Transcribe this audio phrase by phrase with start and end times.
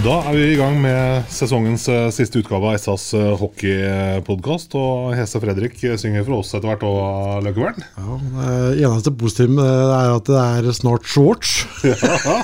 [0.00, 4.72] Da er vi i gang med sesongens eh, siste utgave av SAS uh, hockeypodkast.
[4.80, 7.82] Og Hese Fredrik synger for oss etter hvert òg, Løkkeberg.
[7.98, 10.38] Ja, det eneste positive med det er at det
[10.70, 11.58] er snart shorts.
[11.90, 12.38] Ja.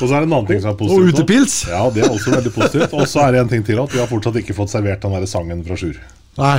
[0.00, 1.00] Og så er det en annen ting som er positivt.
[1.00, 1.56] Og utepils.
[1.70, 2.94] Ja, det er også veldig positivt.
[2.96, 5.16] Og så er det en ting til at vi har fortsatt ikke fått servert den
[5.16, 5.96] der sangen fra Sjur.
[6.40, 6.58] Nei,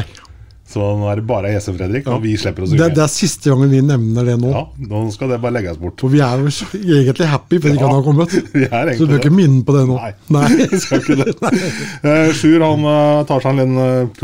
[0.71, 2.89] Så nå er det bare Jesse Fredrik, og vi slipper å det, synge.
[2.95, 4.51] det er siste gangen vi nevner det nå.
[4.53, 5.97] Ja, nå skal det bare legges bort.
[5.99, 8.35] For vi er jo så- egentlig happy for ikke Ja, han har kommet.
[8.55, 9.97] vi er Så du bør ikke minne på det nå.
[10.31, 10.45] Nei.
[10.71, 11.35] Vi skal ikke det.
[12.07, 13.81] Eh, Sjur han eh, tar seg en liten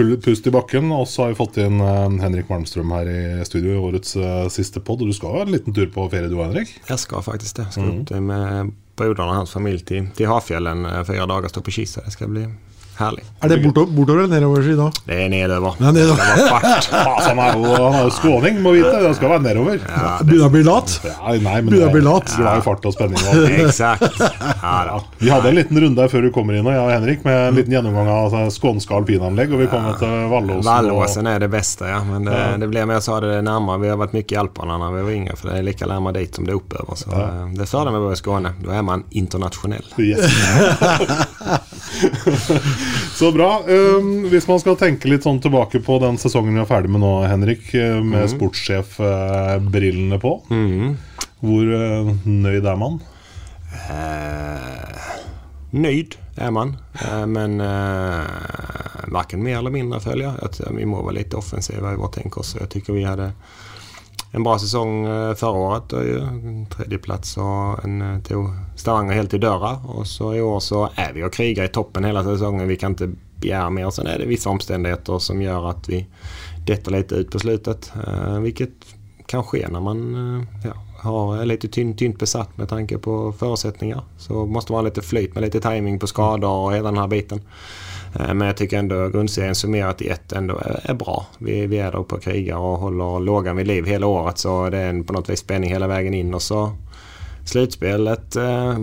[0.08, 1.82] eh, pust i bakken, og så har vi fått inn
[2.22, 4.16] Henrik Malmstrøm her i studio i årets
[4.54, 5.02] siste pod.
[5.04, 6.72] Og du skal ha en liten tur på ferie du, Henrik?
[6.90, 7.68] Jeg skal faktisk det.
[7.68, 11.76] Jeg skal ut med broderen og hans familie til, til Hafjellen fire dager, stå på
[11.76, 12.48] ski, så det skal bli
[12.98, 13.24] herlig.
[13.44, 15.04] Er det bortover, bortover eller nedover siden da?
[15.08, 15.76] Det er nedover.
[15.80, 16.18] Nedover.
[16.18, 16.88] Det var fart.
[16.98, 18.94] Altså, han, er jo, han er skåning, må vite.
[19.04, 19.80] Det skal være nedover.
[19.84, 20.96] Ja, Begynner å bli lat?
[21.06, 22.34] nei, men Begynner å bli det er lat.
[22.40, 23.22] glad i fart og spenning.
[23.30, 23.46] Og.
[23.68, 24.22] Eksakt.
[24.64, 24.98] Ja.
[25.22, 27.40] Vi hadde en liten runde her før du kommer inn, og jeg og Henrik, med
[27.52, 29.54] en liten gjennomgang av altså, skånske alpinanlegg.
[29.54, 30.66] Og vi kom til Vallåsen.
[30.68, 32.02] Vallåsen er det beste, ja.
[32.08, 33.82] Men det, det blir mer så det er nærmere.
[33.86, 36.20] Vi har vært mye i Alpene når vi var yngre, for det er like nærmere
[36.22, 37.00] dit som det er oppover.
[37.00, 38.54] Så eh, det er fordelen med å bo i Skåne.
[38.66, 39.94] Da er man internasjonell.
[40.02, 40.38] Yes.
[43.20, 43.50] Så bra.
[43.68, 47.04] Um, hvis man skal tenke litt sånn tilbake på den sesongen vi er ferdig med
[47.04, 50.34] nå, Henrik, eh, med sportssjef-brillene på.
[51.42, 53.00] Hvor uh, nøyd er man?
[53.88, 55.18] Eh,
[55.76, 60.50] nøyd er man, eh, men eh, verken mer eller mindre føler jeg.
[60.50, 62.62] At eh, Vi må være litt offensiva i vår tenk også.
[62.62, 63.32] Jeg tycker vi hade
[64.32, 65.94] en bra sesong eh, förra året.
[65.94, 70.60] Och ju en tredjeplats och en, eh, Stavanger helt i døra Och så i år
[70.60, 72.68] så är vi och krigar i toppen hela säsongen.
[72.68, 73.90] Vi kan inte begära mer.
[73.90, 76.08] Sen är det vissa omständigheter som gör att vi
[76.68, 77.94] dettar lite ut på slutet.
[78.08, 78.74] Eh, vilket
[79.26, 84.02] kan ske när man ja, har, är lite tynt, besatt med tanke på förutsättningar.
[84.18, 87.08] Så måste man ha lite flyt med lite timing på skador och hela den här
[87.08, 87.42] biten.
[88.20, 91.26] Eh, Men jag tycker ändå grundserien summerat i ett ändå är, bra.
[91.38, 94.70] Vi, vi är där uppe och krigar och håller lågan vid liv hela året så
[94.70, 96.72] det är en, på något vis spänning hela vägen in och så
[97.46, 98.78] slutspelet eh,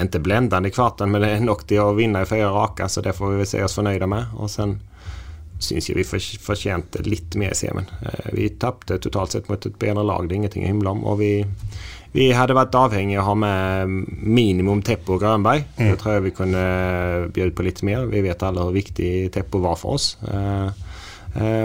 [0.00, 3.00] inte bländande i kvarten men det är nog till att vinna i fyra raka så
[3.00, 4.24] det får vi väl se oss förnöjda med.
[4.36, 4.80] Och sen
[5.60, 7.84] syns ju vi för, förtjänt lite mer i semin.
[8.02, 11.04] Eh, Vi tappade totalt sett mot ett benare lag, det är ingenting att hymla om.
[11.04, 11.46] Och vi,
[12.12, 15.66] vi hadde vært avhengig av å ha med minimum Teppo Grønberg.
[15.76, 15.90] Mm.
[15.92, 16.62] Det tror jeg vi kunne
[17.34, 18.08] bjuda på litt mer.
[18.10, 20.16] Vi vet alle hvor viktig Teppo var for oss.
[20.26, 20.70] Uh,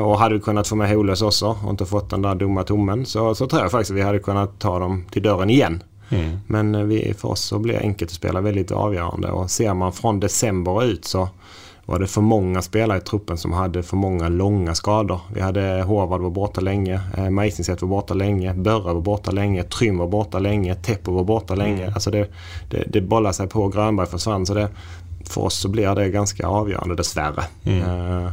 [0.01, 3.01] Och hade vi kunnet få med Holøs også, og ikke fått den der dumme tommen
[3.05, 5.79] så, så tror jeg faktisk vi hadde kunnet ta dem til døren igjen.
[6.09, 6.37] Mm.
[6.53, 10.71] Men eh, vi, for oss så blir enkelt veldig spela Og ser man fra december
[10.71, 11.29] och ut så
[11.85, 15.19] var det för många spelare i truppen som hade för många långa skador.
[15.33, 19.63] Vi hade Håvard var borta länge, eh, Majsingset var borta länge, Börre var borta länge,
[19.63, 21.91] Trym var borta länge, Teppo var borta länge.
[21.93, 22.27] Alltså det,
[22.69, 24.45] det, det bollade sig på, Grönberg försvann.
[24.45, 24.69] Så det,
[25.23, 27.43] för oss så blir det ganska avgörande dessvärre.
[27.63, 28.25] Mm.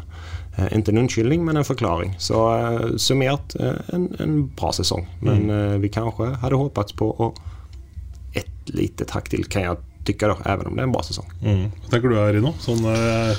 [0.56, 2.14] eh, inte en unnskyldning, men en forklaring.
[2.18, 5.08] Så eh, summerat eh, en, en bra säsong.
[5.20, 7.34] Men eh, vi kanske hade hoppats på
[8.32, 11.26] ett litet hack till kan jag tycka då, även om det är en bra säsong.
[11.40, 12.52] Hva tenker du her, Rino?
[12.62, 13.38] Sånn eh,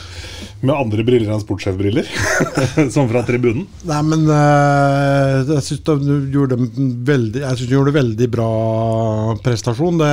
[0.64, 2.08] med andre briller enn sportssjefbriller?
[2.96, 3.66] sånn fra tribunen?
[3.88, 8.50] Nei, men uh, jeg syns du gjorde en veldig Jeg synes du gjorde veldig bra
[9.44, 10.00] prestasjon.
[10.00, 10.12] Det,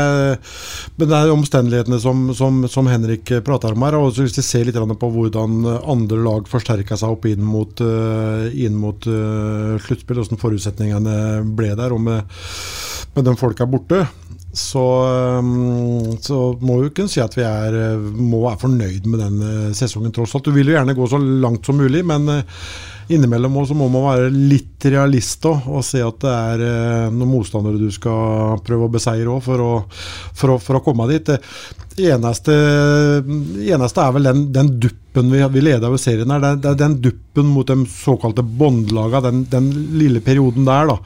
[0.96, 3.98] men det er omstendighetene som, som, som Henrik prater om her.
[4.00, 7.84] Og så hvis vi ser litt på hvordan andre lag forsterka seg opp inn mot,
[7.84, 12.42] uh, inn mot uh, sluttspill, hvordan forutsetningene ble der, og med,
[13.14, 14.02] med de folka borte.
[14.52, 14.82] Så,
[15.38, 19.42] um, så må vi kunne si at vi er, eh, må være fornøyd med den
[19.46, 20.48] eh, sesongen, tross alt.
[20.48, 22.64] Du vil jo gjerne gå så langt som mulig, men eh,
[23.14, 27.34] innimellom også må man være litt realist også, og se at det er eh, noen
[27.34, 29.64] motstandere du skal prøve å beseire òg, for,
[30.36, 31.26] for, for å komme dit.
[31.26, 32.54] Det eneste,
[33.66, 36.42] eneste er vel den, den duppen vi, vi leder over serien her.
[36.44, 39.68] Det, det den duppen mot de såkalte båndlaga, den, den
[39.98, 40.96] lille perioden der, da.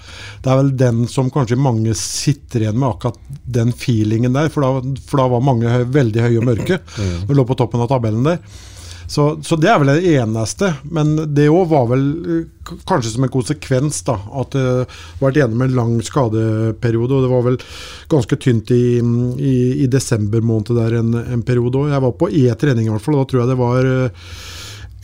[0.44, 4.52] Det er vel den som kanskje mange sitter igjen med, akkurat den feelingen der.
[4.52, 6.80] For da, for da var mange høy, veldig høye og mørke.
[7.26, 8.44] Vi lå på toppen av tabellen der.
[9.06, 10.72] Så, så det er vel det eneste.
[10.84, 14.66] Men det òg var vel eh, kanskje som en konsekvens da, at det
[15.20, 17.18] vært gjennom en lang skadeperiode.
[17.18, 17.60] Og det var vel
[18.12, 21.94] ganske tynt i, i, i desember måned der en, en periode òg.
[21.94, 24.28] Jeg var på E-trening i hvert fall, og da tror jeg det var eh,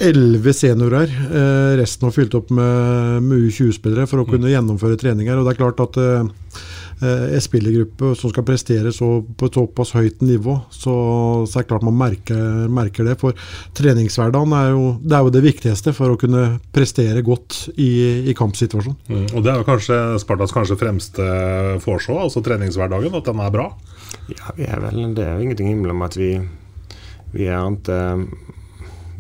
[0.01, 1.13] elleve seniorer.
[1.31, 5.37] Eh, resten var fylt opp med, med U20-spillere for å kunne gjennomføre treninger.
[5.37, 9.57] Og det er klart at eh, eh, en spillergruppe som skal prestere så, på et
[9.57, 10.95] såpass høyt nivå, så,
[11.49, 12.43] så er det klart man merker,
[12.73, 13.17] merker det.
[13.23, 13.37] For
[13.79, 16.45] treningshverdagen er jo det, er jo det viktigste for å kunne
[16.75, 17.91] prestere godt i,
[18.31, 19.01] i kampsituasjonen.
[19.09, 19.27] Mm.
[19.33, 21.27] Og det er jo kanskje Spartas kanskje fremste
[21.85, 23.71] forså, altså treningshverdagen, at den er bra.
[24.31, 26.35] Ja, vi är väl, det er jo ingenting himla om at vi,
[27.33, 28.01] vi er ikke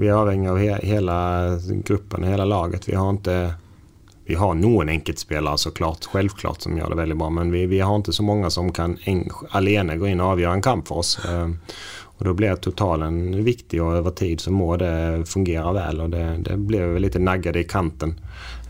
[0.00, 1.14] vi er avhengig av he, hele
[1.84, 2.88] gruppen, hele laget.
[2.88, 3.34] Vi har inte
[4.30, 7.30] vi har noen enkeltspillere så klart, selvklart som gjør det veldig bra.
[7.34, 9.24] Men vi, vi har ikke så mange som kan en,
[9.58, 11.16] alene gå inn og avgjøre en kamp for oss.
[12.20, 16.02] Og Da blir totalen viktig og over tid så må det fungere vel.
[16.04, 18.12] og det, det blir litt nagget i kanten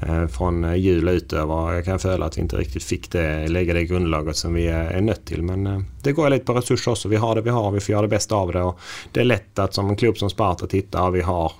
[0.06, 1.72] eh, fra jul och utöver.
[1.74, 5.00] Jag kan føle at vi ikke riktig fikk det, legge det grunnlaget som vi er
[5.00, 5.42] nødt til.
[5.42, 7.10] Men eh, det går litt på resurser også.
[7.10, 8.62] Vi har det vi har, vi får gjøre det beste av det.
[8.62, 8.78] og
[9.12, 11.52] det er lätt at som en klubb som Sparta titter, vi har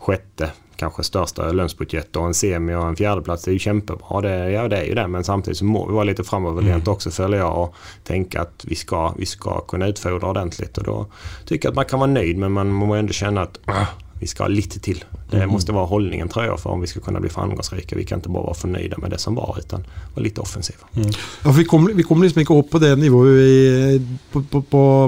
[0.00, 3.48] sjätte, kanske största lönsbudget och en semi och en fjärdeplats.
[3.48, 4.20] Är ju kämpebra.
[4.20, 5.08] Det, ja, det är ju det.
[5.08, 6.22] Men samtidigt så må vi vara lite
[6.80, 6.92] mm.
[6.92, 10.78] också följer jag och tänka att vi ska, vi ska kunna utfodra ordentligt.
[10.78, 11.06] Och då
[11.44, 13.86] tycker jag att man kan vara nöjd men man må ändå känna att ah,
[14.20, 15.04] vi ska ha lite till.
[15.30, 15.50] Det Mm.
[15.50, 17.96] måste vara hållningen tror jag för om vi ska kunna bli framgångsrika.
[17.96, 19.84] Vi kan inte bara vara förnöjda med det som var utan
[20.14, 20.78] vara lite offensiva.
[21.44, 24.00] Ja, vi, kom, vi kom liksom ikke opp på det nivået vi,
[24.32, 24.62] på, på,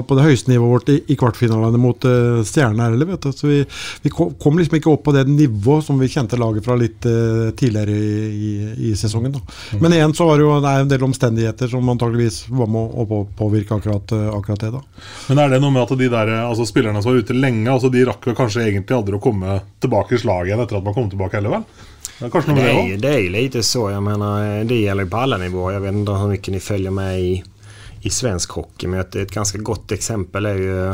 [0.07, 3.31] på, det høyeste nivået vårt i, i kvartfinalene mot uh, Stjernen her, eller vet du.
[3.31, 3.65] Så vi,
[4.01, 7.05] vi kom, kom liksom ikke opp på det nivået som vi kjente laget fra litt
[7.09, 8.51] uh, tidligere i, i,
[8.91, 9.33] i sesongen.
[9.35, 9.41] Da.
[9.81, 12.93] Men igjen så var det jo det er en del omstendigheter som antageligvis var med
[12.93, 14.71] å på, påvirke akkurat, eh, akkurat det.
[14.75, 14.81] da.
[15.29, 17.89] Men er det noe med at de der, altså spillerne som var ute lenge, altså
[17.91, 20.95] de rakk vel kanskje egentlig aldri å komme tilbake i slaget igjen etter at man
[20.97, 21.87] kom tilbake heller, vel?
[22.21, 23.87] Det er kanskje noe Det det ju lite så.
[23.89, 25.73] Jeg mener, det gjelder på alle nivåer.
[25.79, 27.31] Jeg vet ikke hvor mye ni følger med i,
[28.05, 28.87] i svensk hockey.
[28.87, 30.85] Men et, et ganske godt eksempel er jo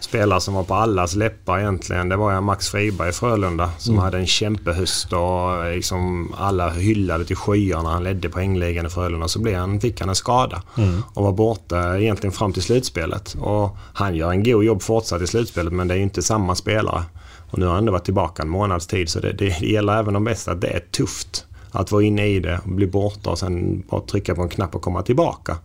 [0.00, 2.08] spelare som var på allas läppar egentligen.
[2.08, 4.02] Det var Max Friberg i Frölunda som Mm.
[4.04, 7.90] hadde en kjempehøst og liksom alla hyllade skyer skyarna.
[7.98, 9.28] Han ledde poängligan i Frölunda.
[9.28, 11.02] Så ble han, fick han en skada Mm.
[11.14, 13.34] og var borte egentlig fram til slutspelet.
[13.42, 16.54] Og han gjør en god jobb fortsatt i slutspelet men det er ju inte samma
[16.54, 17.04] spelare.
[17.50, 20.14] Och nu har han ändå varit tillbaka en månads tid så det, det gäller även
[20.14, 23.38] de bästa att det är tufft att vara inne i det och bli borta och
[23.38, 25.56] sen bara trycka på en knapp och komma tillbaka.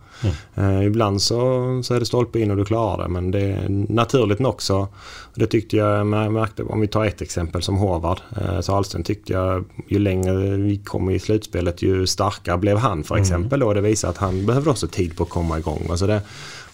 [0.54, 3.68] Eh, ibland så, så är det stolpe in och du klarar det men det är
[3.88, 4.88] naturligt nog så
[5.34, 9.02] det tyckte jag jag märkte om vi tar ett exempel som Håvard eh, så Ahlström
[9.02, 13.62] tyckte jag ju längre vi kom i slutspelet ju starkare blev han för Mm.
[13.62, 15.86] och det visar att han behöver också tid på att komma igång.
[15.90, 16.20] Alltså det,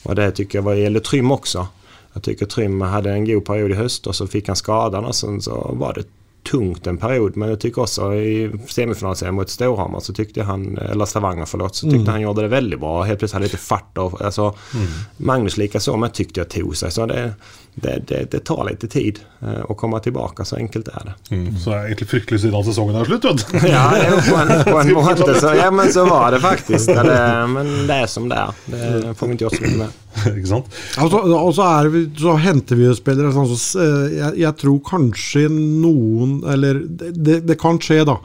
[0.03, 1.67] och det tycker jag vad gäller Trym också.
[2.13, 5.15] Jag tycker Trym hade en god period i höst och så fick han skadan och
[5.15, 6.05] sen så var det
[6.51, 7.37] tungt en period.
[7.37, 11.87] Men jag tycker också i semifinalserien mot Storhammar så tyckte han, eller Stavanger förlåt, så
[11.87, 12.09] tyckte Mm.
[12.13, 13.03] han gjorde det väldigt bra.
[13.03, 14.43] Helt plötsligt hade lite fart och alltså
[14.75, 14.87] Mm.
[15.17, 16.91] Magnus likaså men tyckte jag tog sig.
[16.91, 17.33] Så det,
[17.75, 21.15] det, det, det tar litt tid å komme tilbake, så enkelt er det.
[21.33, 21.47] Mm.
[21.57, 23.67] Så det er egentlig fryktelig siden sesongen er slutt, vet du.
[23.73, 23.87] Ja,
[24.27, 27.17] på en, på en måte så, ja men så var det faktisk det,
[27.55, 28.61] men det er som det er.
[28.75, 29.99] Det får vi ikke gjort så mye med.
[30.37, 30.75] Ikke sant?
[31.01, 34.59] Altså, og så, er vi, så henter vi jo spillere sånn, så, eh, jeg, jeg
[34.61, 38.19] tror kanskje noen Eller det, det kan skje, da.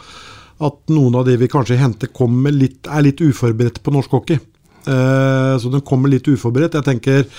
[0.68, 4.42] At noen av de vi kanskje henter, kommer litt, er litt uforberedt på norsk hockey.
[4.88, 6.78] Eh, så de kommer litt uforberedt.
[6.80, 7.32] Jeg tenker eh,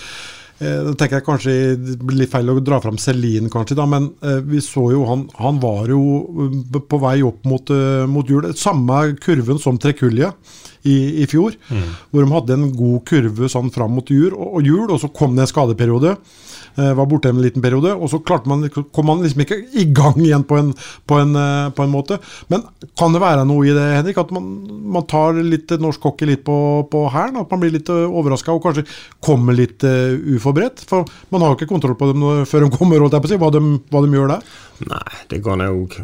[0.59, 4.09] da tenker jeg kanskje Det blir litt feil å dra fram Selin, kanskje, da, men
[4.27, 6.01] eh, vi så jo han, han var jo
[6.49, 8.51] eh, på vei opp mot, eh, mot jul.
[8.59, 10.33] Samme kurven som Trekulje
[10.83, 11.57] i, i fjor,
[12.11, 15.11] hvor de hadde en god kurve sånn fram mot jul, og, og jul, og så
[15.15, 16.15] kom det en skadeperiode.
[16.79, 20.19] Eh, var borte en liten periode, og så man, kom man liksom ikke i gang
[20.23, 20.73] igjen på en,
[21.07, 22.19] på en, eh, på en måte.
[22.49, 22.65] Men
[22.99, 24.21] kan det være noe i det, Henrik?
[24.23, 24.47] At man,
[24.95, 26.59] man tar litt norsk hockey litt på,
[26.91, 27.41] på hælen?
[27.43, 28.87] At man blir litt overraska og kanskje
[29.25, 30.85] kommer litt uh, uforberedt?
[30.89, 33.35] For man har jo ikke kontroll på dem før de kommer, holdt jeg på å
[33.35, 34.49] si, hva de, hva de gjør der.
[34.89, 35.99] Nei, det går nog...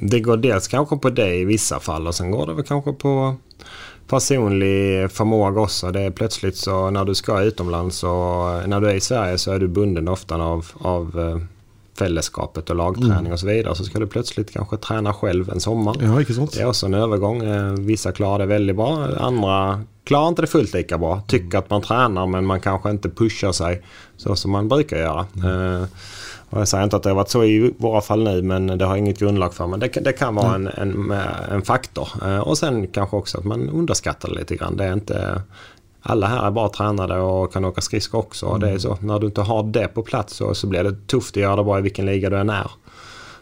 [0.00, 2.94] Det går dels kanskje på det i visse fall og så går det vel kanskje
[3.00, 3.14] på
[4.10, 5.90] personlig förmåga också.
[5.90, 9.52] Det är plötsligt så när du ska utomlands och när du är i Sverige så
[9.52, 11.46] är du bunden ofta av, av eh,
[11.98, 13.74] fällskapet och lagträning och så vidare.
[13.74, 15.96] Så ska du plötsligt kanske träna själv en sommar.
[16.00, 16.32] Ja, ikke?
[16.32, 17.42] Det är också en övergång.
[17.42, 21.22] Eh, Vissa klarar det väldigt bra, andra klarar inte det fullt lika bra.
[21.26, 23.82] Tycker att man tränar men man kanske inte pushar sig
[24.16, 25.20] så som man brukar göra.
[25.20, 25.84] Eh,
[26.50, 28.84] Och jag säger inte att det har varit så i våra fall nu men det
[28.84, 29.66] har jag inget grundlag för.
[29.66, 31.10] Men det, det kan vara en, en,
[31.50, 32.08] en faktor.
[32.26, 34.76] Eh, Och sen kanske också att man underskattar det lite grann.
[34.76, 35.42] Det är inte...
[36.02, 38.46] Alla här är bara tränade och kan åka skridskor också.
[38.46, 38.60] Mm.
[38.60, 38.98] Det är så.
[39.00, 41.64] När du inte har det på plats så, så blir det tufft att göra det
[41.64, 42.70] bra i vilken liga du än är.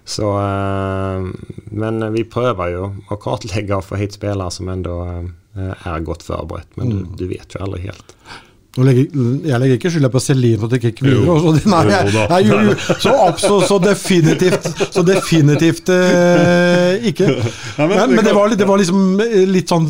[0.05, 1.27] Så, eh,
[1.65, 5.05] men vi prövar ju att kartlägga och få hit spelare som ändå
[5.57, 6.69] eh, är gott förberett.
[6.75, 8.17] Men du, du vet ju aldrig helt.
[8.79, 9.07] Legger,
[9.49, 11.25] jeg legger ikke skylda på Celine for at det gikk videre.
[11.27, 11.39] Jo.
[11.41, 12.75] så- Nei, Jo jeg, jeg, jo, jo,
[13.43, 17.27] så, så definitivt, så definitivt eh, ikke.
[17.27, 19.01] Nei, men men, det men det, var, det var liksom
[19.51, 19.89] litt sånn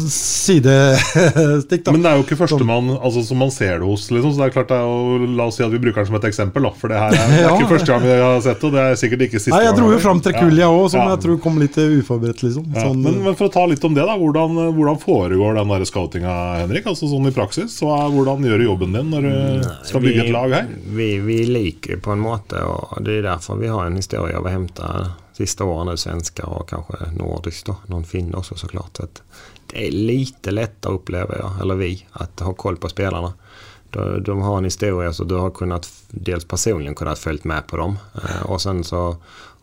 [0.73, 1.92] sidestikk, da.
[1.92, 4.06] Men det er jo ikke førstemann altså, som man ser det hos.
[4.14, 4.32] Liksom.
[4.32, 6.16] Så det er klart det er jo, La oss si at vi bruker den som
[6.20, 6.64] et eksempel.
[6.68, 6.73] Da.
[6.80, 7.52] For det her er, det er Ja.
[7.58, 9.76] ikke første gang vi har sett det, og det er sikkert ikke siste Nei, Jeg
[9.78, 11.11] dro jo fram Trekulia òg, som Ja.
[11.14, 12.66] jeg tror kom litt uforberedt, liksom.
[12.75, 14.16] Ja, Sånn, men, men for å ta litt om det, da.
[14.18, 16.88] Hvordan, hvordan foregår den scoutinga, Henrik?
[16.88, 17.76] Altså sånn i praksis.
[17.78, 20.68] Så er, hvordan gjør du jobben din når du skal bygge et lag her?
[20.98, 24.46] Vi, vi liker på en måte og det er derfor vi har en historie av
[24.46, 24.92] å hämta
[25.38, 28.96] siste årene nu svenskar och kanske nordiskt då, någon finn också såklart.
[28.96, 29.06] Så
[29.66, 33.32] det er lite lettere, opplever jeg, eller vi, å ha koll på spillerne.
[33.90, 37.76] De, de har en historie så du har kunnat dels personligen kunnat följt med på
[37.76, 39.16] dem Eh, och sen så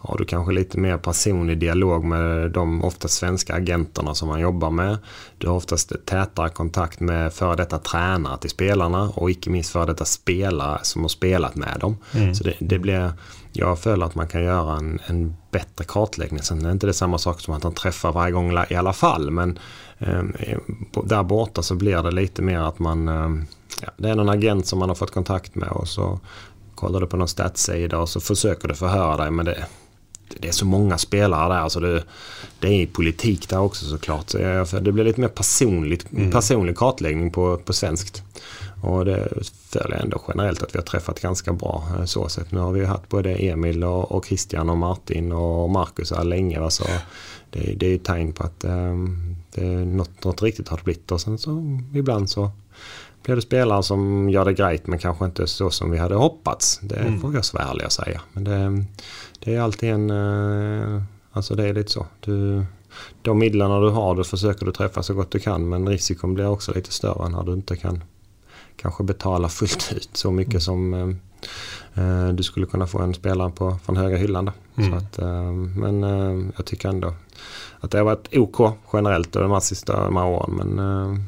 [0.07, 4.69] har du kanske lite mer personlig dialog med de ofta svenska agenterna som man jobbar
[4.69, 4.97] med.
[5.37, 9.85] Du har oftast tätare kontakt med före detta tränare till spelarna och icke minst före
[9.85, 11.97] detta spelare som har spelat med dem.
[12.33, 13.13] Så det, det blir,
[13.51, 16.41] jag följer att man kan göra en, en bättre kartläggning.
[16.41, 19.31] Sen är inte det samma sak som att han träffar varje gång i alla fall.
[19.31, 19.59] Men
[19.97, 20.23] eh,
[21.03, 23.45] där borta så blir det lite mer att man, eh,
[23.81, 26.19] ja, det är någon agent som man har fått kontakt med och så
[26.75, 29.31] kollar du på någon statssida och så försöker du förhöra dig.
[29.31, 29.65] Men det,
[30.39, 31.59] det är så många spelare där.
[31.59, 32.03] Alltså det,
[32.59, 34.29] det är politik där också såklart.
[34.65, 38.23] Så det blir lite mer personligt, personlig kartläggning på, på svenskt.
[38.81, 39.29] Och det
[39.69, 42.51] följer ändå generellt att vi har träffat ganska bra eh, så sett.
[42.51, 46.23] Nu har vi ju haft både Emil och, och Christian och Martin och Marcus här
[46.23, 46.59] länge.
[46.59, 46.69] Va?
[46.69, 46.83] Så
[47.49, 51.11] det, det är ju tegn på att um, det något, något riktigt har det blivit.
[51.11, 52.51] Och sen så ibland så
[53.23, 56.79] blir det spelare som gör det grejt men kanske inte så som vi hade hoppats.
[56.83, 58.21] Det får jag så vara ärlig och säga.
[58.33, 58.85] Men det,
[59.45, 60.09] det är alltid en...
[60.09, 62.05] eh, Alltså det är lite så.
[62.19, 62.65] Du,
[63.21, 66.47] de midlarna du har, du försöker du träffa så gott du kan men risken blir
[66.47, 68.03] också lite större när du inte kan
[68.75, 71.07] kanske betala fullt ut så mycket som eh,
[72.03, 74.45] eh, du skulle kunna få en spelare på, från höga hyllan.
[74.45, 74.51] Då.
[74.83, 77.13] Så att, eh, men eh, jag tycker ändå
[77.79, 80.51] att det har varit OK generellt de här sista de här åren.
[80.51, 81.19] Men eh,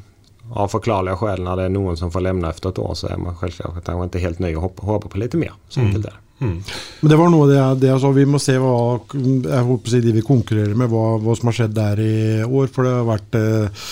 [0.62, 3.16] av förklarliga skäl när det är någon som får lämna efter ett år så är
[3.16, 5.52] man självklart kanske inte helt ny och hoppa, hoppa på lite mer.
[5.68, 6.16] Så enkelt är det.
[6.38, 8.12] Men det var noe av det, det altså.
[8.14, 8.74] Vi må se hva
[9.14, 12.14] jeg håper si, de vi konkurrerer med, hva, hva som har skjedd der i
[12.46, 12.70] år.
[12.74, 13.88] For det har vært, eh,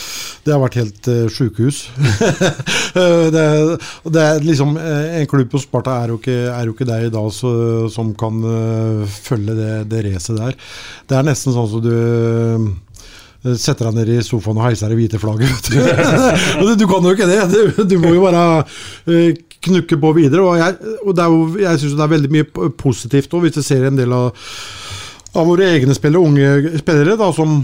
[0.47, 1.87] det har vært helt eh, sjukehus.
[2.97, 3.43] Eh, det,
[4.09, 7.27] det liksom, en klubb på Sparta er jo ikke, er jo ikke der i dag
[7.35, 7.51] så,
[7.93, 8.39] som kan
[9.11, 10.57] følge det, det racet der.
[11.05, 11.93] Det er nesten sånn som du
[13.55, 15.69] setter deg ned i sofaen og heiser det hvite flagget.
[16.81, 16.87] Du.
[16.89, 17.85] kan jo ikke det.
[17.91, 18.43] Du, må jo bare
[19.67, 20.45] knukke på videre.
[20.45, 23.59] Og jeg, og det er jo, jeg syns det er veldig mye positivt òg, hvis
[23.59, 24.47] du ser en del av,
[25.37, 27.61] av våre egne spillere, unge spillere, da, som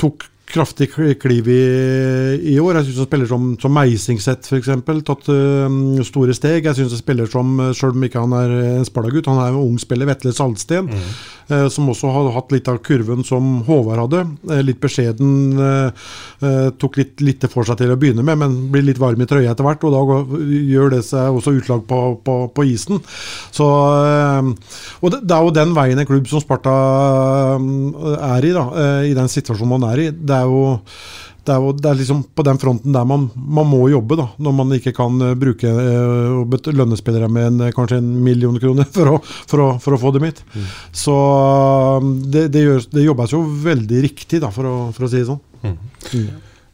[0.00, 0.90] tok kraftig
[1.22, 1.62] kliv i,
[2.54, 2.80] i år.
[2.80, 4.70] Jeg syns han spiller som, som Meisingset f.eks.
[5.06, 6.68] tatt uh, store steg.
[6.68, 9.54] Jeg syns han spiller som, sjøl selv om ikke han er en Sparta-gutt, han er
[9.54, 10.92] en ung spiller, Vetle Salsten,
[11.46, 14.24] Uh, som også har hatt litt av kurven som Håvard hadde.
[14.50, 16.06] Uh, litt beskjeden, eh,
[16.42, 19.28] eh, tok litt lite for seg til å begynne med, men blir litt varm i
[19.28, 23.00] trøya etter hvert, og da gjør det seg også utlag på, på, på isen.
[23.54, 23.66] Så,
[24.10, 24.50] eh,
[25.00, 26.76] og det, det er jo den veien en klubb som Sparta
[27.56, 30.08] eh, er i, da, eh, i den situasjonen man er i.
[30.16, 30.60] Det er jo
[31.46, 34.24] det er, jo, det er liksom på den fronten der man, man må jobbe, da,
[34.42, 36.98] når man ikke kan eh, bruke eh, og bet- lønne
[37.30, 40.26] med en, eh, kanskje en million kroner for å, for å, for å få dem
[40.26, 40.42] hit.
[40.90, 45.12] Så eh, det, det, gjør, det jobbes jo veldig riktig, da, for å, for å
[45.12, 45.40] si det sånn.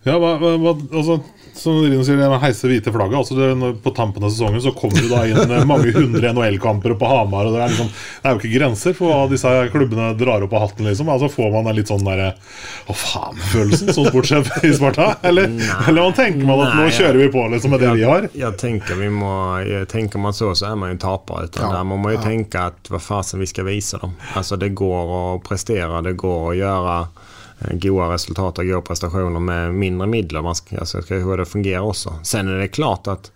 [0.02, 1.21] Ja, hva, hva, altså,
[1.54, 4.73] som Rino sier, den heiser heise hvite flagget altså det, På tampen av sesongen så
[4.75, 7.47] kommer det da inn eh, mange hundre NHL-kamper på Hamar.
[7.47, 10.56] Og det, er liksom, det er jo ikke grenser for hva disse klubbene drar opp
[10.56, 10.88] av hatten.
[10.88, 15.12] liksom Altså Får man en litt sånn derre Å, faen-følelsen som sportssjef i Sparta?
[15.28, 15.52] Eller,
[15.87, 18.28] eller man tenker man at nå kjører vi på liksom med det vi har?
[18.37, 19.32] Jeg tenker, vi må,
[19.68, 21.47] jeg tenker man så så er man jo taper.
[21.47, 21.68] Ja.
[21.76, 21.85] Der.
[21.87, 24.16] Man må jo tenke at hva fasen vi skal vise dem.
[24.38, 27.32] Altså, det går å prestere, det går å göra eh,
[27.71, 30.42] goda resultat och goda prestationer med mindre medel.
[30.42, 32.14] Man ska, alltså, ska hur det fungerar också.
[32.23, 33.33] Sen är det klart att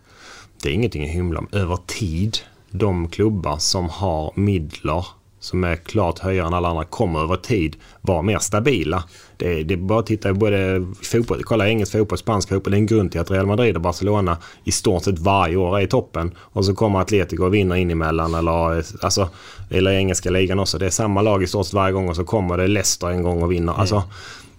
[0.63, 1.49] det är ingenting att hymla om.
[1.53, 2.39] Över tid,
[2.71, 5.07] de klubbar som har midler
[5.47, 9.05] som är klart högre än alla andra kommer över tid vara mer stabila.
[9.37, 12.71] Det, det är bara att titta både fotboll, kolla engelsk fotboll, spansk fotboll.
[12.71, 15.79] Det är en grund till att Real Madrid och Barcelona i stort sett varje år
[15.79, 16.35] är i toppen.
[16.39, 19.29] Och så kommer Atletico och vinner in emellan eller, alltså,
[19.71, 20.79] eller engelska ligan också.
[20.79, 23.23] Det är samma lag i stort sett varje gång och så kommer det Leicester en
[23.23, 23.73] gång och vinner.
[23.73, 23.81] Mm.
[23.81, 24.03] Alltså,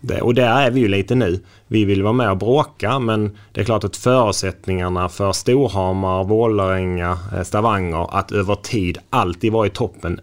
[0.02, 1.40] det, och där är vi ju lite nu.
[1.68, 7.18] Vi vill vara med och bråka men det är klart att förutsättningarna för Storhamar, Vålerenga,
[7.36, 10.20] eh, Stavanger att över tid alltid vara i toppen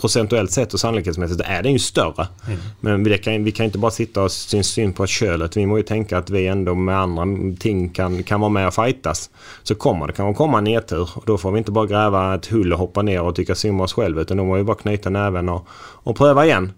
[0.00, 2.28] procentuellt sett och sannolikhetsmässigt är den ju större.
[2.46, 2.58] Mm.
[2.80, 5.56] Men vi kan, vi kan inte bara sitta och syns syn på kölet.
[5.56, 7.24] Vi måste ju tänka att vi ändå med andra
[7.60, 9.30] ting kan, kan vara med och fightas.
[9.62, 12.46] Så kommer det kan komma en nedtur och då får vi inte bara gräva ett
[12.46, 14.76] hull och hoppa ner och tycka synd om oss själva utan då måste vi bara
[14.76, 15.68] knyta näven och,
[16.02, 16.72] och pröva igen.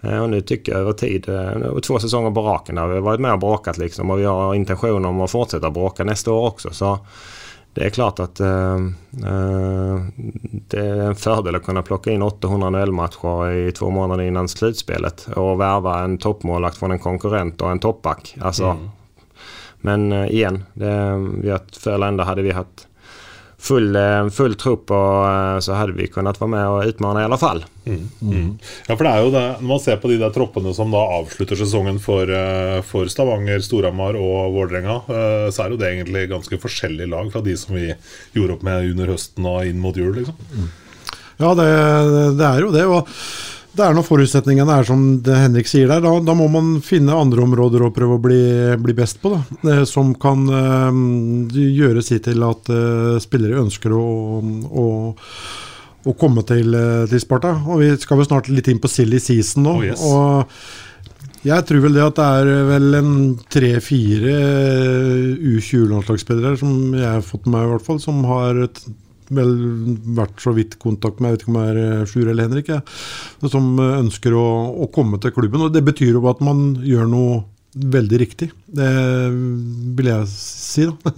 [0.00, 2.86] Eh, Och nu tycker jag över tid, eh, har vi två säsonger på raken där
[2.86, 6.04] vi har varit med och bråkat liksom och vi har intention om att fortsätta bråka
[6.04, 6.70] nästa år också.
[6.70, 6.98] Så
[7.74, 8.78] det er klart at uh,
[10.70, 15.28] det er en fördel å kunne plukke inn 800 NHL-matcher i två månader innan slutspelet
[15.38, 18.34] og värva en toppmålvakt från en konkurrent og en toppback.
[18.40, 18.88] Alltså, Mm.
[19.82, 22.88] Men uh, igjen, det, vi har, förr ändå hade vi haft
[23.60, 27.28] full, eh, full trupp och eh, så hadde vi kunnet være med og utfordre i
[27.28, 27.62] alle fall.
[27.84, 28.58] Mm.
[28.86, 31.00] Ja, for det er jo det, Når man ser på de der troppene som da
[31.18, 35.00] avslutter sesongen for, eh, for Stavanger, Storhamar og Vålerenga,
[35.52, 37.90] så er jo det egentlig ganske forskjellige lag fra de som vi
[38.36, 40.14] gjorde opp med under høsten og inn mot jul.
[40.16, 40.70] liksom.
[41.40, 41.70] Ja, det,
[42.38, 42.84] det er jo det.
[42.84, 43.08] og
[43.80, 47.44] det er når forutsetningene er som Henrik sier der, da, da må man finne andre
[47.46, 48.42] områder å prøve å bli,
[48.82, 49.32] bli best på.
[49.32, 49.40] Da,
[49.72, 54.04] eh, som kan øh, gjøre sitt til at øh, spillere ønsker å,
[54.68, 54.86] å,
[56.04, 56.76] å komme til,
[57.10, 57.56] til Sparta.
[57.66, 59.76] Og Vi skal vel snart litt inn på silly season nå.
[59.80, 60.04] Oh, yes.
[60.04, 63.12] og jeg tror vel det at det er vel en
[63.48, 64.34] tre-fire
[65.40, 68.60] U20-landslagsspillere som jeg har fått med meg, i hvert fall, som har
[69.34, 69.54] vel
[70.18, 72.70] vært så vidt kontakt med, jeg vet ikke om det er eh, Sjur eller Henrik,
[72.72, 72.82] jeg,
[73.52, 74.48] som eh, ønsker å,
[74.84, 75.66] å komme til klubben.
[75.66, 78.50] og Det betyr jo at man gjør noe veldig riktig.
[78.66, 78.90] Det
[79.98, 81.14] vil jeg si, da.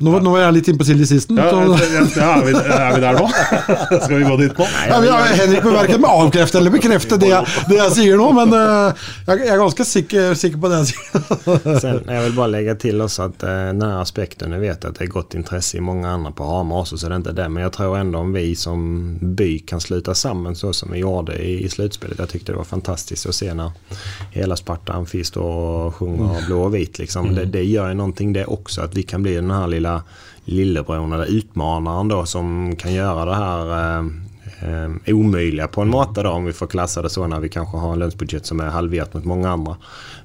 [0.00, 1.36] Nå, nå var jeg litt inne på silly season.
[1.36, 3.26] Ja, så- ja, ja, er, vi, er vi der nå?
[4.04, 4.66] Skal vi gå dit nå?
[4.88, 8.30] ja, vi har Henrik bør verken avkrefte eller bekrefte det, jeg- det jeg, sier nå,
[8.32, 8.94] men uh,
[9.26, 11.78] jeg, jeg er ganske sikker, sikker på det jeg sier.
[11.84, 15.04] Sen, jag vill bara lägga till också att eh, den aspekten, jag vet at det
[15.04, 17.48] er godt intresse i mange andre på Hamar også, så det är inte det.
[17.48, 21.36] Men jeg tror enda om vi som by kan sluta sammen så som vi gjorde
[21.42, 22.18] i, i slutspelet.
[22.18, 23.76] Jeg syntes det var fantastisk å se når
[24.32, 26.98] hele Sparta Amfi står og sjunger blå og vit.
[26.98, 27.34] Liksom.
[27.36, 30.02] Det, det gjør jo noe, det også, at vi kan bli den här lilla
[30.44, 34.04] lillebroren eller utmanaren som kan göra det här eh,
[34.62, 37.76] eh, omöjliga på en måte da, om vi får klassa det så när vi kanske
[37.76, 39.76] har en lønnsbudsjett som er halvert mot mange andre.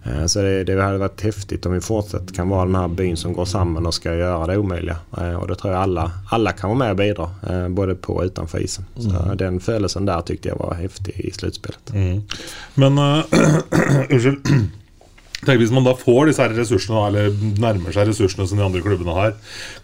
[0.03, 3.17] Eh, så det, det hadde vært häftigt om vi fortsatt kan være den här byn
[3.17, 4.97] som går sammen og skal gjøre det omöjliga.
[5.17, 8.15] Eh, og det tror jeg alle, alle kan være med og bidra, eh, både på
[8.15, 8.85] og utenfor isen.
[8.95, 9.37] Så Mm.
[9.37, 11.93] den følelsen der tyckte jeg var häftig i slutspelet.
[11.93, 12.21] Mm.
[12.75, 13.23] Men uh.
[15.45, 18.81] Tenk Hvis man da får disse her ressursene, eller nærmer seg ressursene som de andre
[18.81, 19.35] klubbene har,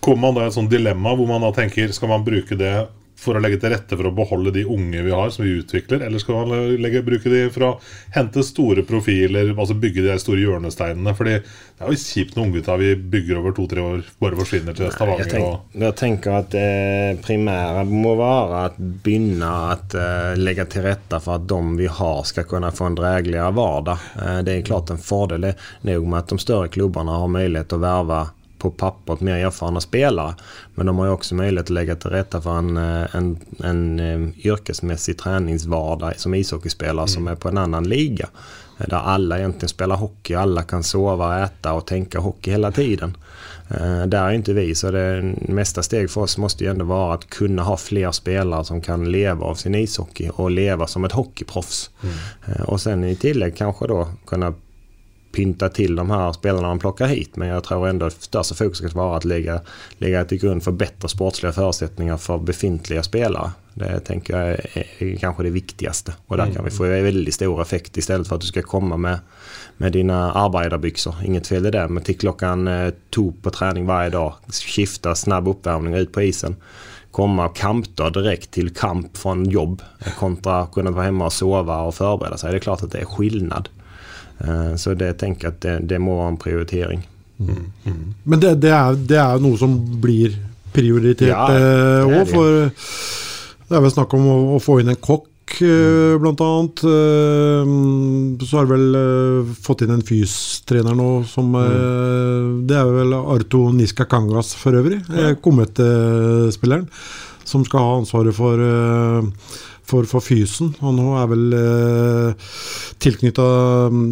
[0.02, 2.74] kommer man da i et sånt dilemma hvor man da tenker skal man bruke det
[3.22, 6.06] for å legge til rette for å beholde de unge vi har, som vi utvikler,
[6.08, 7.74] eller skal man legge, bruke de for å
[8.16, 11.16] hente store profiler, altså bygge de store hjørnesteinene?
[11.18, 14.92] Fordi det er jo kjipt når unggutta vi bygger over to-tre år, bare forsvinner til
[14.96, 15.36] Stavanger.
[15.36, 21.20] Jeg, og jeg tenker at det primære må være at begynne å legge til rette
[21.20, 23.98] for at att de vi har skal kunne få en dregeligere hverdag.
[24.22, 25.42] Eh, det er klart en fordel.
[25.82, 28.22] Det er jo med at de større klubbene har mulighet til å värva
[28.62, 30.36] på pappret mer erfarna spelare.
[30.76, 34.00] Men de har ju också möjlighet att lägga till rätta för en, en, en, en,
[34.00, 38.30] eh, yrkesmässig träningsvardag som ishockeyspelare som är på en annan liga.
[38.78, 43.18] der Där alla egentligen spelar hockey, alla kan sova, äta och tänka hockey hela tiden.
[43.70, 47.14] Eh, där är inte vi, så det nästa steg för oss måste ju ändå vara
[47.14, 51.12] att kunna ha fler spelare som kan leva av sin ishockey och leva som ett
[51.12, 51.90] hockeyproffs.
[52.04, 52.66] Mm.
[52.66, 54.54] och sen i tillägg kanske då kunna
[55.32, 57.36] pynta till de här spelarna man plockar hit.
[57.36, 59.62] Men jag tror ändå att största fokus ska vara att lägga,
[59.98, 63.52] lägga till grund för bättre sportsliga förutsättningar för befintliga spelare.
[63.74, 66.14] Det tänker jag är, är kanske det viktigaste.
[66.28, 68.98] Och där kan vi få en väldigt stor effekt istället för att du ska komma
[68.98, 69.20] med,
[69.78, 71.16] med dina arbetarbyxor.
[71.26, 71.88] Inget fel i det.
[71.88, 74.34] Men till klockan eh, to på träning varje dag.
[74.52, 76.56] Skifta snabb uppvärmning ut på isen.
[77.12, 79.82] Komma och kampdag direkt till kamp från jobb.
[80.20, 82.52] Kontra att kunna vara hemma och sova och förbereda sig.
[82.52, 83.70] Det är klart att det är skillnad.
[84.42, 87.02] Eh, Så det tenker jeg at det, det må være en prioritering.
[87.42, 90.36] Men det, det, er, det er noe som blir
[90.76, 92.30] prioritert Ja, er òg, det.
[92.30, 92.70] for
[93.72, 95.28] det er vel snakk om å, å få inn en kokk,
[95.66, 96.84] eh, blant annet.
[96.86, 97.72] Eh,
[98.46, 102.62] Så har vel eh, fått inn en fystrener nå som mm.
[102.70, 105.34] Det er vel Arto Niska Kangas for øvrig, ja.
[105.42, 106.86] Komet-spilleren,
[107.48, 109.22] som skal ha ansvaret for, eh,
[109.88, 110.72] for, for fysen.
[110.82, 112.52] Og nå er vel eh,
[113.02, 113.48] tilknytta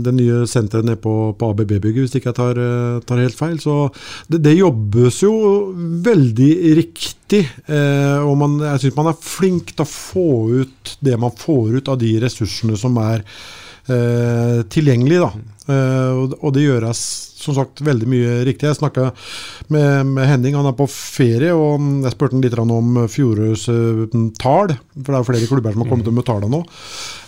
[0.06, 3.60] det nye senteret nede på, på ABB-bygget, hvis ikke jeg tar, eh, tar helt feil.
[3.62, 3.78] Så
[4.32, 5.34] det, det jobbes jo
[6.06, 7.46] veldig riktig.
[7.70, 10.30] Eh, og man, jeg syns man er flink til å få
[10.64, 15.30] ut det man får ut av de ressursene som er eh, tilgjengelige.
[15.30, 15.59] Da.
[15.70, 17.02] Eh, og, det gjøres
[17.40, 18.68] som sagt veldig mye riktig.
[18.68, 19.12] Jeg snakka
[19.72, 24.02] med, med, Henning, han er på ferie, og jeg spurte han litt om fjorårets uh,
[24.42, 24.74] tall.
[24.98, 26.60] For det er jo flere klubber som har kommet med tallene nå.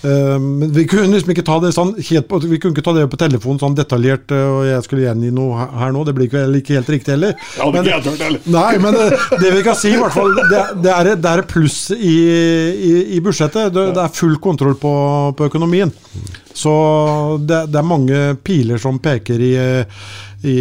[0.04, 2.96] Uh, men vi kunne liksom ikke ta det sånn helt på, vi kunne ikke ta
[2.98, 6.04] det på telefonen sånn detaljert, og jeg skulle gjengi noe her nå.
[6.08, 7.40] Det blir ikke, ikke helt riktig heller.
[7.72, 8.44] Men, heller.
[8.52, 11.48] Nei, men det, det, vi kan si, i hvert fall, det, det er, det er
[11.48, 12.18] pluss i,
[12.76, 13.72] i, i budsjettet.
[13.72, 14.94] Det, det, er full kontroll på,
[15.40, 15.96] på økonomien.
[16.54, 16.74] Så
[17.40, 19.56] det, det, er mange piler som peker i,
[20.42, 20.58] i,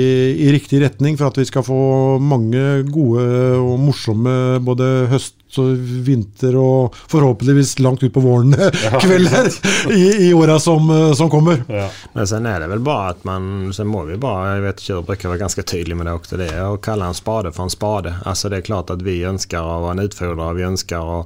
[0.47, 1.83] i, riktig retning for at vi skal få
[2.23, 3.27] mange gode
[3.59, 4.33] og morsomme
[4.65, 8.55] både høst og vinter og forhåpentligvis langt ut på våren
[9.03, 9.49] kvelder
[9.91, 10.87] i, i åra som,
[11.19, 11.65] som, kommer.
[11.67, 11.89] Ja.
[12.15, 14.93] Men sen er det vel bare at man Sen må vi bare Jeg vet ikke,
[14.93, 16.39] jeg bruker være ganske tydelig med det også.
[16.39, 18.15] Det er å kalle en spade for en spade.
[18.23, 20.57] Altså Det er klart at vi ønsker å være en utfordrer.
[20.59, 21.19] Vi ønsker å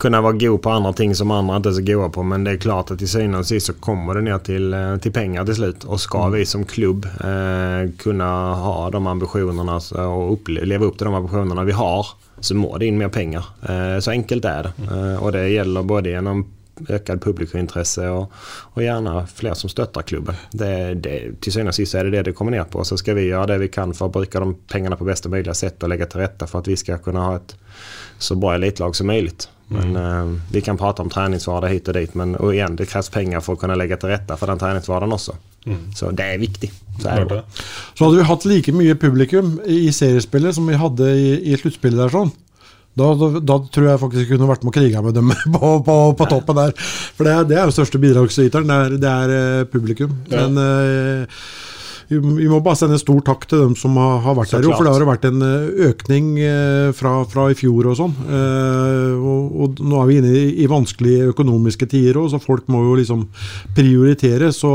[0.00, 2.22] kunna vara god på andra ting som andra inte är så goda på.
[2.22, 4.96] Men det är klart att till syvende och sist så kommer det ner till, eh,
[4.96, 5.84] till pengar till slut.
[5.84, 6.32] Och ska mm.
[6.32, 11.72] vi som klubb eh, kunna ha de ambitionerna och leva upp till de ambitionerna vi
[11.72, 12.06] har
[12.40, 13.44] så må det in mer pengar.
[13.68, 14.72] Eh, så enkelt är det.
[14.78, 15.14] Mm.
[15.14, 16.46] Eh, och det gäller både genom
[16.88, 18.32] ökad publikintresse och,
[18.74, 20.34] och gärna fler som stöttar klubben.
[20.50, 22.84] Det, det, till syvende och sist är det det det kommer ner på.
[22.84, 25.54] Så ska vi göra det vi kan för att bruka de pengarna på bästa möjliga
[25.54, 27.56] sätt och lägga till rätta för att vi ska kunna ha ett
[28.18, 29.48] så bra elitlag som möjligt.
[29.70, 30.34] Men mm.
[30.34, 32.14] eh, vi kan prata om träningsvardag hit och dit.
[32.14, 35.12] Men och igen, det krävs pengar för att kunna lägga till rätta för den träningsvardagen
[35.12, 35.36] också.
[35.66, 35.92] Mm.
[35.94, 36.72] Så det er viktig.
[37.02, 37.42] Så, er det.
[37.94, 42.00] så hadde vi hatt like mye publikum i seriespillet som vi hadde i, i sluttspillet
[42.00, 42.32] der sånn.
[42.98, 45.72] Da, da, da, tror jeg faktisk jeg kunne vært med og kriga med dem på,
[45.86, 46.74] på, på toppen der.
[47.16, 50.16] For det, det er jo største bidragsyteren, det er, det er eh, publikum.
[50.32, 50.48] Ja.
[50.48, 51.44] Men uh,
[52.10, 54.64] vi må bare sende en stor takk til dem som har, vært der.
[54.74, 58.16] For det har vært en eh, økning eh, fra, fra i fjor og sånn.
[58.26, 62.66] Eh, og, og, nå er vi inne i, i vanskelige økonomiske tider òg, så folk
[62.72, 63.22] må jo liksom
[63.76, 64.50] prioritere.
[64.56, 64.72] Så,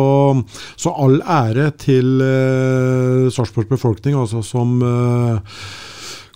[0.80, 5.60] så all ære til uh, Sarpsborgs befolkning, altså, som uh,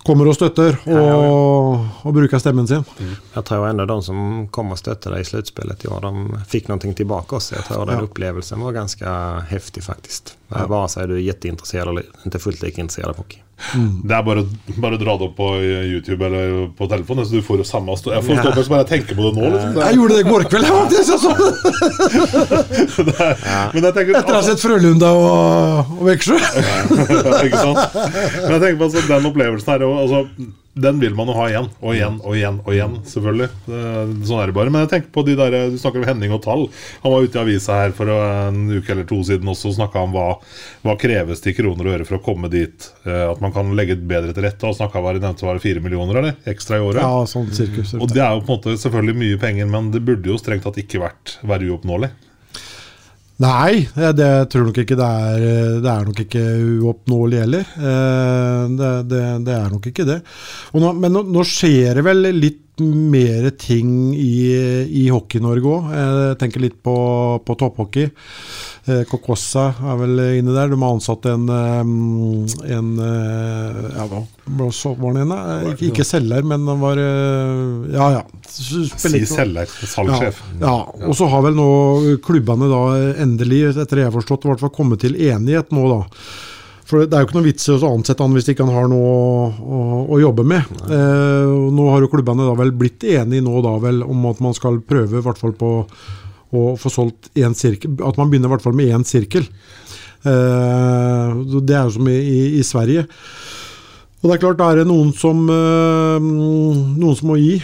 [0.06, 2.84] kommer og støtter og, og bruker stemmen sin.
[2.98, 3.12] Mm.
[3.34, 6.70] Jeg tror enda de som kom og støttet deg i sluttspillet i år, de fikk
[6.70, 7.58] noe tilbake også.
[7.58, 9.14] Jeg tror den opplevelsen var ganske
[9.52, 10.34] heftig, faktisk.
[10.50, 13.44] Bare si du er kjempeinteressert eller ikke fullt like interessert av hockey.
[13.74, 14.00] Mm.
[14.08, 14.42] Det er bare,
[14.80, 16.44] bare å dra det opp på YouTube eller
[16.76, 18.64] på telefonen, så du får jo samme stå Jeg får stå ja.
[18.72, 19.50] bare tenke på det nå.
[19.54, 19.74] Liksom.
[19.76, 21.10] Det jeg gjorde det i går kveld, faktisk!
[21.16, 21.30] Altså.
[23.80, 26.38] Etter å ha sett Frølunda og, og Veksjø.
[27.46, 28.00] ikke sant?
[28.00, 30.24] Men jeg tenker på altså, den opplevelsen her altså,
[30.74, 32.58] den vil man jo ha igjen og igjen og igjen.
[32.62, 33.48] og igjen Selvfølgelig.
[33.66, 34.70] Sånn er det bare.
[34.70, 36.66] Men jeg tenker på de der, du snakker om Henning og tall.
[37.02, 40.04] Han var ute i avisa her for en uke eller to siden også og snakka
[40.06, 40.28] om hva,
[40.86, 42.88] hva kreves til kroner og øre for å komme dit.
[43.02, 44.70] Eh, at man kan legge bedre til rette.
[44.70, 46.38] Og snakka var nevnte var det fire millioner eller?
[46.50, 47.02] ekstra i året.
[47.02, 47.96] Ja, sånn cirkus.
[47.98, 50.66] Og det er jo på en måte selvfølgelig mye penger, men det burde jo strengt
[50.66, 52.14] tatt ikke vært være uoppnåelig.
[53.40, 55.44] Nei, det tror nok ikke det er.
[55.80, 56.42] Det er nok ikke
[56.84, 57.70] uoppnåelig heller.
[57.78, 60.18] Eh, det, det, det, er nok ikke det.
[60.76, 64.50] Nå, men nå, nå, skjer det vel litt mer ting i,
[65.02, 65.92] i Hockey-Norge òg.
[65.94, 66.94] Jeg tenker litt på,
[67.46, 68.10] på topphockey.
[68.88, 70.72] Eh, Kokossa er vel inne der.
[70.72, 75.40] De har ansatt en, eh, en Ja, hva var han inne?
[75.72, 78.22] Ikke, ikke selger, men han var Ja, ja.
[78.50, 78.86] Si
[79.30, 79.70] selger.
[79.86, 80.42] Salgssjef.
[80.58, 81.08] Ja, ja.
[81.08, 81.70] Og så har vel nå
[82.24, 82.84] klubbene da
[83.22, 86.00] endelig, etter det jeg har forstått, i hvert fall kommet til enighet nå, da.
[86.90, 88.88] For Det er jo ikke noe vits i å ansette han hvis ikke han har
[88.90, 90.66] noe å, å, å jobbe med.
[90.90, 94.56] Eh, nå har jo klubbene da vel blitt enige nå da vel om at man
[94.56, 95.70] skal prøve i hvert fall på
[96.50, 97.94] å få solgt én sirkel.
[98.02, 99.46] At man begynner i hvert fall med én sirkel.
[100.26, 103.06] Eh, det er jo som i, i, i Sverige.
[104.20, 107.54] Og det er klart, da er det noen som, eh, noen som må gi,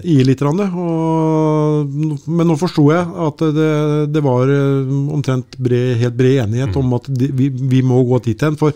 [0.00, 0.40] gi litt.
[0.40, 1.92] Og,
[2.24, 3.74] men nå forsto jeg at det,
[4.14, 8.46] det var eh, omtrent bred, helt bred enighet om at vi, vi, må gå dit
[8.46, 8.56] hen.
[8.56, 8.72] For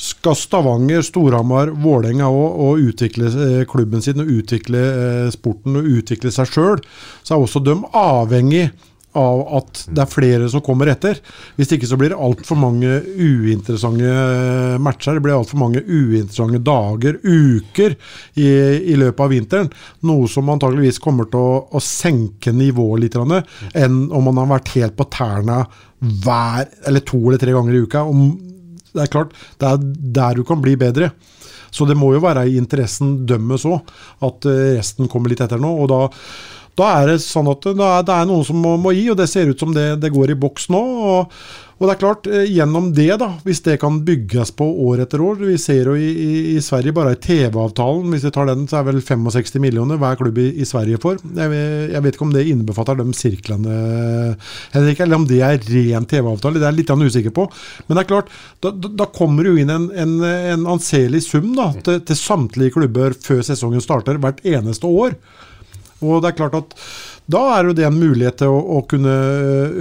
[0.00, 4.84] skal Stavanger, Storhamar, Vålerenga òg utvikle eh, klubben sin og utvikle
[5.34, 6.78] sporten og utvikle seg sjøl,
[7.26, 8.68] så er også de avhengig
[9.18, 11.18] av at det er flere som kommer etter.
[11.56, 15.16] Hvis ikke så blir det altfor mange uinteressante matcher.
[15.18, 17.96] Det blir altfor mange uinteressante dager, uker,
[18.38, 18.48] i,
[18.92, 19.72] i, løpet av vinteren.
[20.06, 24.74] Noe som antageligvis kommer til å, å senke nivået litt, enn om man har vært
[24.76, 25.64] helt på tærne
[26.00, 28.06] hver eller to eller tre ganger i uka.
[28.94, 29.82] det er klart, det er
[30.20, 31.10] der du kan bli bedre.
[31.70, 33.92] Så det må jo være i interessen dømmes òg,
[34.26, 35.70] at eh, resten kommer litt etter nå.
[35.70, 36.00] og da
[36.80, 39.52] da er det sånn at det er, noen som må, må gi, og det ser
[39.52, 40.84] ut som det, det går i boks nå.
[41.14, 45.00] og og det er klart, eh, gjennom det, da, hvis det kan bygges på år
[45.06, 48.50] etter år Vi ser jo i, i, i Sverige bare i TV-avtalen, hvis vi tar
[48.50, 51.22] den, så er vel 65 millioner hver klubb i, i Sverige får.
[51.24, 51.62] Jeg,
[51.94, 53.78] jeg vet ikke om det innbefatter de sirklene,
[54.74, 56.60] Henrik, eller om det er ren TV-avtale.
[56.60, 57.48] Det er jeg litt usikker på.
[57.86, 61.70] Men det er klart, da, da, kommer jo inn en, en, en anselig sum da,
[61.80, 65.16] til, til samtlige klubber før sesongen starter, hvert eneste år.
[66.00, 66.74] Og det er klart at
[67.30, 69.12] da er jo det en mulighet til å, å kunne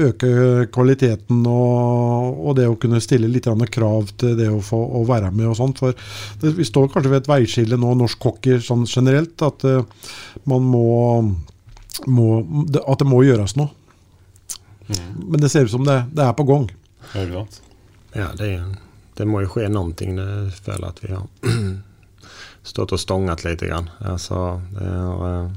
[0.09, 5.05] øke kvaliteten og, og det å kunne stille litt krav til det å få å
[5.07, 5.79] være med og sånt.
[5.81, 5.95] For
[6.41, 9.81] det, vi står kanskje ved et veiskille nå, norsk hockey sånn generelt, at uh,
[10.43, 10.85] man må,
[12.07, 12.27] må
[12.69, 13.71] det- At det må gjøres noe.
[15.15, 16.67] Men det ser ut som det, det er på gang.
[18.13, 18.51] Ja, det,
[19.17, 20.15] det må ju ske någonting.
[20.17, 21.25] Det føler at vi har
[22.71, 23.61] stått og stonget litt.
[23.65, 23.89] grann.
[24.01, 25.49] Altså, det er, eh,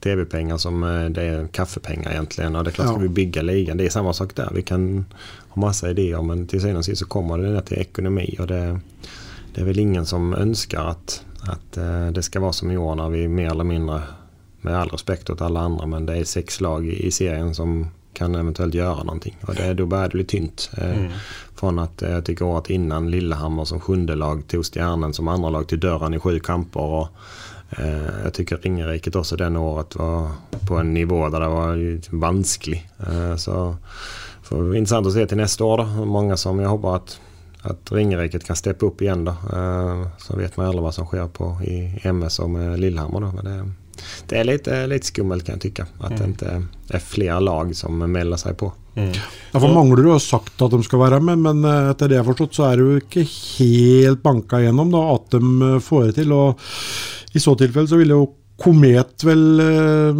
[0.00, 2.56] tv-pengar som eh, det är kaffepengar egentligen.
[2.56, 2.92] Och det är klart, Ja.
[2.92, 4.50] ska vi bygga ligan, det är samma sak där.
[4.54, 5.04] Vi kan
[5.48, 8.36] ha massa idéer men till syvende och sist så kommer det ner till ekonomi.
[8.38, 8.80] Och det,
[9.54, 12.94] det är väl ingen som önskar att, att eh, det ska vara som i år
[12.94, 14.02] när vi mer eller mindre,
[14.60, 17.86] med all respekt åt alla andra, men det är sex lag i i serien som
[18.12, 19.36] kan eventuellt göra någonting.
[19.46, 20.70] Och det, då börjar det bli tynt.
[20.76, 21.04] Eh,
[21.54, 25.68] Från att jag tycker året innan Lillehammer som sjunde lag tog Stjärnen som andra lag
[25.68, 26.80] till dörren i sju kamper.
[26.80, 27.08] Och, eh,
[28.24, 30.30] jag tycker Ringeriket också den året var
[30.68, 32.88] på en nivå där det var ju vansklig.
[32.98, 33.76] Eh, så
[34.42, 35.82] får det bli intressant att se till nästa år då.
[35.84, 37.20] Hur Många som jag hoppas att,
[37.70, 39.30] att Ringeriket kan steppe upp igen då.
[39.30, 43.32] Eh, så vet man aldrig vad som sker på i MS och med Lillehammer då.
[43.32, 43.70] Men det,
[44.26, 45.86] det är lite, lite skummelt kan jag tycka.
[46.00, 48.72] Att det inte är flere lag som melder seg på.
[49.52, 52.24] Ja, for Manglerud har sagt at de skal være med, men eh, etter det jeg
[52.24, 56.10] har forstått, så er det jo ikke helt banka gjennom da, at de eh, får
[56.10, 56.34] det til.
[56.34, 56.72] og
[57.32, 58.28] I så tilfelle så ville jo
[58.60, 60.18] Komet vel eh,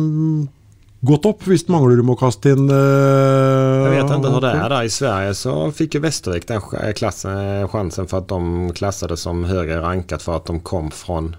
[1.05, 4.83] gått opp, hvis Manglerud må kaste inn eh, Jag vet inte hur det är där.
[4.83, 9.45] I Sverige så fick ju Västervik den ch- klassen, chansen för att de klassades som
[9.45, 11.37] högre rankat för att de kom från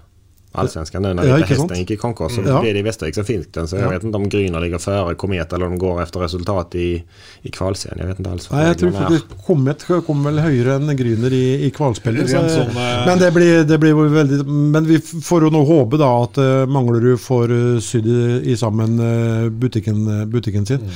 [0.52, 1.36] Allsvenskan nu när Ja?
[1.36, 2.32] Hästen gick i konkurs.
[2.34, 2.60] Så Ja.
[2.60, 3.68] blev det i Västervik som finns den.
[3.68, 3.88] Så jag Ja.
[3.90, 7.02] vet inte om Gryner ligger före Komet eller om de går efter resultat i,
[7.42, 7.98] i kvalserien.
[8.00, 11.32] Jag vet inte alls Nej, jag tror reglerna faktisk Komet kommer vel høyere enn Gryner
[11.32, 12.30] i, i kvalspelet.
[12.30, 15.64] Så- sånn, eh, men det blir, det blir jo veldig Men vi får jo nå
[15.64, 20.66] håpe da at uh, Manglerud får uh, sydd i, i sammen uh, butikken, eh, butikken
[20.66, 20.80] sin.
[20.80, 20.90] Og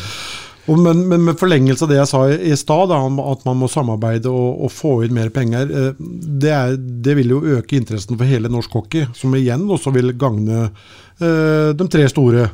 [0.67, 4.67] men, men med forlengelse av det jeg sa i, stad, at man må samarbeide og,
[4.67, 6.05] og få inn mer penger, eh,
[6.43, 10.11] det, er, det vil jo øke interessen for hele norsk hockey, som igjen også vil
[10.19, 12.49] gagne eh, de tre store.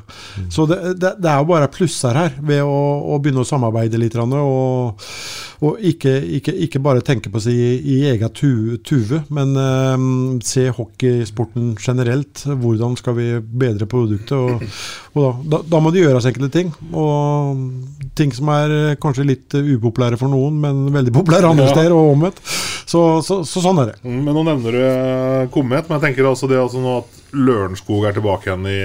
[0.53, 2.77] Så det, det, det er jo bare plusser her ved å,
[3.14, 4.18] å begynne å samarbeide litt.
[4.20, 5.09] Og,
[5.64, 10.09] og ikke, ikke, ikke bare tenke på seg i, i eget tu, tuve, men eh,
[10.44, 12.44] se hockeysporten generelt.
[12.44, 14.37] Hvordan skal vi bedre produktet?
[14.37, 14.68] Og,
[15.16, 16.77] og da, da, da må det gjøres enkelte ting.
[16.92, 21.66] Og ting som er eh, kanskje litt eh, upopulære for noen, men veldig populære andre
[21.68, 21.72] Ja.
[21.75, 22.40] steder, og omvendt.
[22.92, 23.94] Så, så, så sånn er det.
[24.05, 27.20] Mm, Men nå nevner du eh, Komet, men jeg tenker altså det altså nå at
[27.33, 28.79] Lørenskog er tilbake igjen i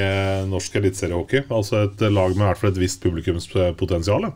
[0.48, 1.44] norsk eliteseriehockey.
[1.52, 4.30] Altså et lag med i hvert fall et visst publikumspotensial.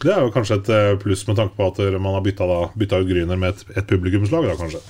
[0.00, 2.46] Det er jo kanskje et pluss med tanke på at man har bytta,
[2.80, 4.80] bytta ut Gryner med et, et publikumslag, da kanskje.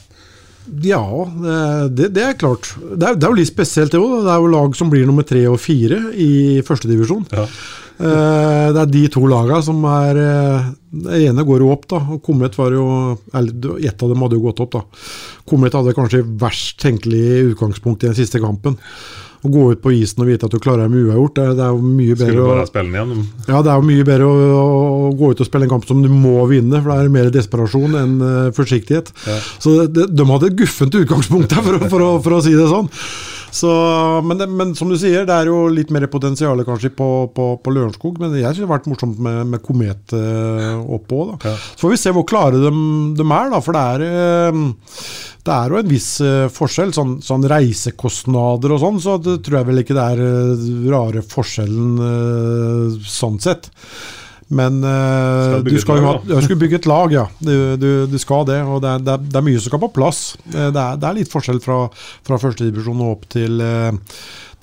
[0.87, 1.03] Ja,
[1.93, 2.71] det, det er klart.
[2.81, 4.23] Det er, det er jo litt spesielt, det òg.
[4.25, 6.31] Det er jo lag som blir nummer tre og fire i
[6.65, 7.27] førstedivisjon.
[7.35, 7.45] Ja.
[7.95, 10.65] Eh, det er de to lagene som er eh,
[11.05, 12.01] Det ene går jo opp, da.
[12.17, 12.87] og Komet var jo
[13.33, 14.81] Eller ett av dem hadde jo gått opp, da.
[15.47, 18.75] Komet hadde kanskje verst tenkelig utgangspunkt i den siste kampen.
[19.45, 21.65] Å gå ut på isen og vite at du klarer deg med uavgjort, det, det
[21.67, 23.27] er jo mye Skulle bedre å bare spille den igjen.
[23.53, 24.63] ja, det er jo mye bedre å,
[25.05, 27.29] å gå ut og spille en kamp som du må vinne, for det er mer
[27.35, 29.13] desperasjon enn eh, forsiktighet.
[29.61, 32.71] Så det, de hadde et guffent utgangspunkt der, for, å- for, for å si det
[32.73, 32.89] sånn.
[33.55, 33.71] Så,
[34.27, 37.51] men, det, men som du sier, det er jo litt mer potensial kanskje på, på,
[37.63, 38.19] på Lørenskog.
[38.23, 41.21] Men jeg syns det har vært morsomt med, med Komet uh, oppå.
[41.31, 41.55] Da.
[41.75, 42.73] Så får vi se hvor klare de,
[43.15, 43.63] de er, da.
[43.63, 44.59] For det er, eh,
[45.45, 46.95] det er jo en viss eh, forskjell.
[46.97, 51.25] Sånn, sånn reisekostnader og sånn, så det tror jeg vel ikke det er eh, rare
[51.29, 53.71] forskjellen eh, sånn sett.
[54.53, 57.27] Men eh, Skal du skal jo ha skulle bygge et lag, ja.
[57.49, 58.61] Du, du, du skal det.
[58.67, 60.23] Og det er, det, er, det er mye som skal på plass.
[60.53, 61.79] Eh, Det er, det er litt forskjell fra,
[62.27, 63.93] fra førstedivisjon og opp til, eh,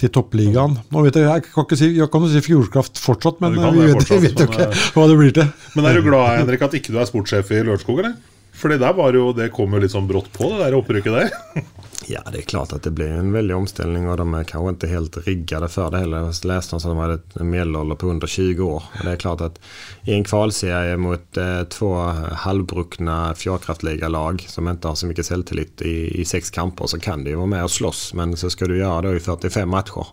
[0.02, 0.78] til toppligaen.
[0.94, 3.96] Nå vet jeg, jeg kan ikke si, jeg kan si Fjordkraft fortsatt, men vi vet,
[4.00, 5.52] fortsatt, vet jo ikke hva det blir til.
[5.78, 8.20] Men er du glad Henrik, at ikke du er sportssjef i Lørenskog, eller?
[8.62, 11.32] Fordi der var jo, Det kom jo litt sånn brått på, det der opprykket der.
[12.06, 14.88] Ja, det är klart att det blir en väldig omställning och de är kanske inte
[14.88, 16.18] helt riggade för det heller.
[16.18, 18.84] Jag läste någonstans att de hade en medelålder på under 20 år.
[19.00, 19.60] Och det är klart att
[20.04, 21.96] i en kvalserie mot eh, två
[22.32, 27.30] halvbruckna fjärrkraftligalag som inte har så mycket självtillit i, i sex kamper så kan det
[27.30, 28.14] ju vara med och slåss.
[28.14, 30.08] Men så ska du göra det i 45 matcher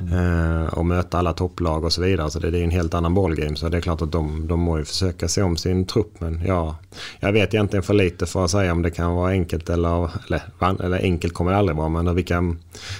[0.00, 2.30] eh, och möta alla topplag och så vidare.
[2.30, 3.56] Så det, det är en helt annan ballgame.
[3.56, 6.20] Så det är klart att de, de må ju försöka se om sin trupp.
[6.20, 6.76] Men ja,
[7.20, 10.84] jag vet egentligen för lite för att säga om det kan vara enkelt eller, eller,
[10.84, 11.88] eller enkelt kommer det aldrig vara.
[11.88, 12.54] Men vilka,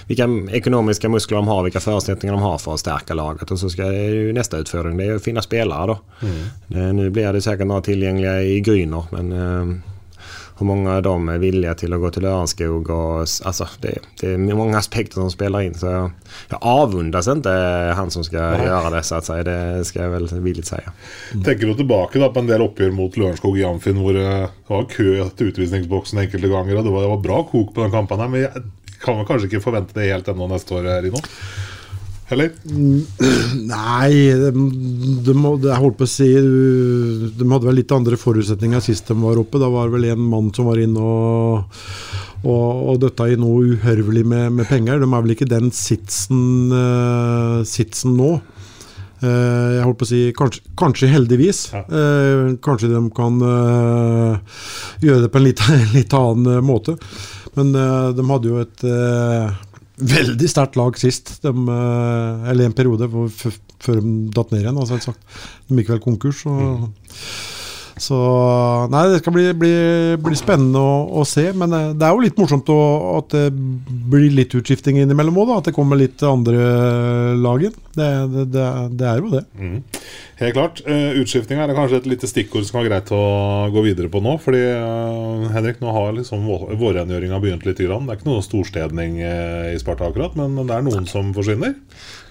[0.07, 3.51] vilka ekonomiska muskler de har, vilka förutsättningar de har för att stärka laget.
[3.51, 5.99] Och så ska ju nästa utfordring det är att finna spelare då.
[6.21, 6.95] Mm.
[6.95, 9.03] Nu blir det säkert några tillgängliga i Gryner.
[9.11, 9.77] Men eh,
[10.59, 12.89] hur många av dem är villiga till att gå till Lörenskog.
[12.89, 15.73] Och, alltså, det, det är många aspekter som spelar in.
[15.73, 16.11] Så jag,
[16.49, 17.49] jag avundas inte
[17.95, 18.65] han som skal Nei.
[18.67, 19.43] gjøre det så att säga.
[19.43, 20.91] Det skal jeg vel villigt säga.
[21.31, 24.75] Tenker du tilbake da på en del oppgjør mot Lørenskog i Amfin hvor eh, det
[24.75, 28.19] var kø til utvisningsboksen enkelte ganger, det var, det var bra kok på den kampen
[28.21, 28.63] her, men jeg
[28.99, 31.21] kan vel kanskje ikke forvente det helt ennå neste år, Rino?
[32.29, 32.51] Eller?
[33.73, 34.51] Nei, de,
[35.25, 39.41] de, jeg holdt på å si De hadde vel litt andre forutsetninger sist de var
[39.41, 39.61] oppe.
[39.61, 41.81] Da var det vel en mann som var inne og,
[42.43, 45.01] og, og døtta i noe uhørvelig med, med penger.
[45.01, 48.35] De er vel ikke den sitsen, uh, sitsen nå.
[49.19, 51.63] Uh, jeg holdt på å si kanskje, kanskje heldigvis.
[51.75, 53.41] Eh, kanskje de kan
[55.01, 55.65] gjøre det på en litt,
[55.97, 56.95] litt annen måte.
[57.57, 58.83] Men de hadde jo et
[59.99, 61.37] veldig sterkt lag sist.
[61.43, 64.79] De, eh, eller en periode før de datt ned igjen.
[64.79, 65.15] Altså.
[65.67, 66.45] De gikk vel konkurs.
[66.49, 66.89] Og,
[67.99, 68.17] Så
[68.93, 69.71] Nei, det skal bli, bli,
[70.23, 71.49] bli spennende å, å se.
[71.57, 72.79] Men eh, det er jo litt morsomt å,
[73.19, 73.45] at det
[74.09, 75.55] blir litt utskifting innimellom òg.
[75.57, 77.75] At det kommer litt andre lag inn.
[77.99, 78.65] Det, det, det,
[79.01, 79.43] det er jo det.
[79.59, 79.79] Mm.
[80.39, 80.79] Helt klart.
[80.87, 83.19] Uh, Utskiftning er kanskje et lite stikkord som er greit å
[83.73, 84.37] gå videre på nå.
[84.43, 87.79] Fordi eh, Henrik, nå har liksom vå- vårrengjøringa begynt litt.
[87.79, 88.07] Grann.
[88.09, 91.77] Det er ikke noe storstedning eh, i Sparta akkurat, men det er noen som forsvinner.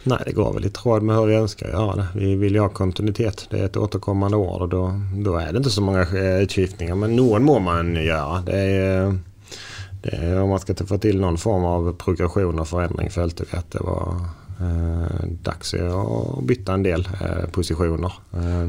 [0.05, 2.07] Nej, det går väl i tråd med hur vi önskar göra det.
[2.15, 3.47] Vi vill ju ha kontinuitet.
[3.51, 6.95] Det är ett återkommande år då, då är det inte så många eh, utskiftningar.
[6.95, 8.41] Men någon må man göra.
[8.41, 9.19] Det är,
[10.03, 13.59] det är, om man ska få till någon form av progression och förändring följde vi
[13.59, 14.15] att det var
[14.61, 18.13] eh, dags att byta en del eh, positioner.
[18.33, 18.63] Eh,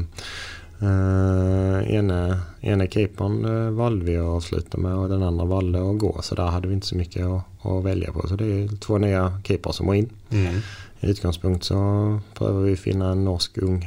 [0.82, 5.98] eh, ene, ene keepern eh, valde vi att avsluta med och den andra valde att
[5.98, 6.18] gå.
[6.22, 8.28] Så där hade vi inte så mycket att, att välja på.
[8.28, 10.10] Så det är två nya keepers som var in.
[10.30, 10.54] Mm.
[11.00, 11.78] I utgangspunkt så
[12.34, 13.80] prøver vi å finne en norsk ung,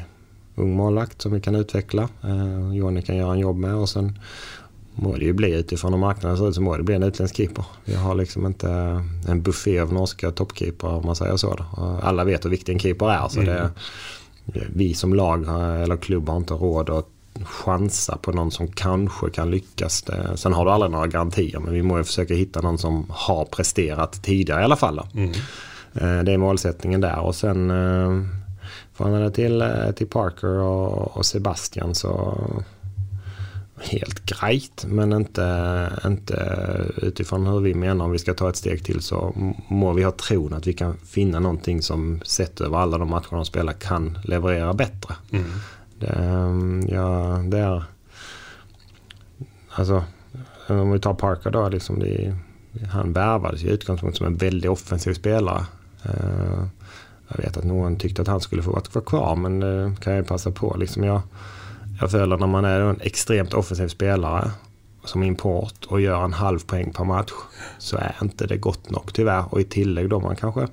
[0.56, 2.08] ung målvakt som vi kan utvikle.
[2.24, 4.16] Eh, Johnny kan gjøre en jobb med og sen
[4.96, 7.38] må det ju bli utifrån hur marknaden ser ut så må det bli en utländsk
[7.38, 7.66] keeper.
[7.86, 8.70] Vi har liksom inte
[9.28, 11.58] en buffé av norska toppkeepere om man säger så.
[12.04, 13.28] Alla vet hur viktig en keeper är.
[13.30, 13.72] Så det,
[14.76, 15.46] vi som lag
[15.84, 17.08] eller klubb har inte råd att
[17.44, 19.52] chansa på någon som kanske kan.
[19.52, 19.90] Det,
[20.36, 23.46] sen har du aldrig några garantier men vi må ju försöka hitta någon som har
[23.46, 24.96] presterat tidigare i alla fall.
[24.96, 25.08] Då.
[25.94, 27.20] Eh, Det er målsettingen der.
[27.22, 27.70] Og sen
[28.94, 32.44] får han till, til till Parker och, och Sebastian så
[33.92, 36.36] helt greit, men inte, inte
[36.98, 39.34] utifrån hur vi menar om vi ska ta ett steg till så
[39.68, 43.32] må vi ha tron att vi kan finna någonting som sett över alla de matcher
[43.36, 45.16] de spelar kan leverera bättre.
[46.00, 47.84] Det, eh, ja, det är
[49.70, 50.04] alltså
[50.68, 52.36] om vi tar Parker då liksom det,
[52.92, 55.66] han värvades i utgångspunkt som en väldigt offensiv spelare.
[56.06, 56.64] Eh,
[57.28, 60.22] jag vet att någon tyckte att han skulle få vara kvar men det kan jag
[60.22, 60.76] ju passa på.
[60.78, 61.22] Liksom jag,
[62.00, 64.52] jag följer när man är en extremt offensiv spelare
[65.04, 67.32] som import och gör en halv poäng per match
[67.78, 69.44] så är inte det gott nog tyvärr.
[69.50, 70.68] Och i tillägg då man kanske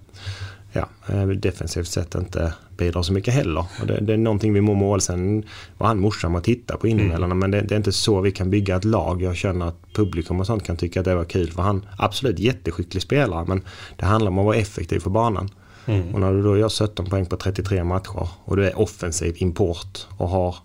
[0.73, 3.65] ja, eh, defensivt sett inte bidrar så mycket heller.
[3.81, 5.01] Och det, det är någonting vi må mål.
[5.01, 5.45] Sen
[5.79, 7.39] var han morsom att titta på inemellan.
[7.39, 9.23] Men det, det är inte så vi kan bygga ett lag.
[9.23, 11.53] Jag känner att publikum och sånt kan tycka att det var kul.
[11.53, 13.45] För han absolut jätteskicklig spelare.
[13.49, 13.63] Men
[13.97, 15.51] det handlar om att vara effektiv på banan.
[15.87, 16.15] Mm.
[16.15, 20.07] Och när du då gör 17 poäng på 33 matcher och du är offensiv import
[20.17, 20.57] och har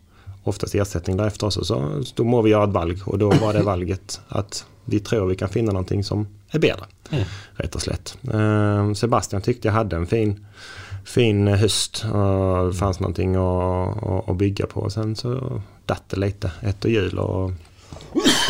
[0.43, 3.01] oftast ersättning därefter också, så då må vi göra ett valg.
[3.05, 6.85] Och då var det valget att vi tror vi kan finna någonting som är bedre,
[7.11, 7.25] Mm.
[7.55, 8.17] rett og slett.
[8.33, 10.45] Eh, Sebastian tyckte jag hade en fin,
[11.05, 12.05] fin höst.
[12.13, 14.89] Och det fanns någonting att, att, bygga på.
[14.89, 17.19] Sen så datt det lite etter jul.
[17.19, 17.51] Och,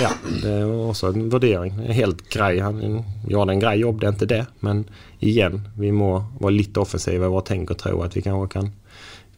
[0.01, 0.09] ja,
[0.43, 1.71] det var også en vurdering.
[1.71, 2.59] Helt grei.
[2.59, 4.45] Han gjorde en grei jobb, det er ikke det.
[4.59, 4.85] Men
[5.19, 8.71] igjen, vi må være litt offensive i vårt og och tro at vi kanskje kan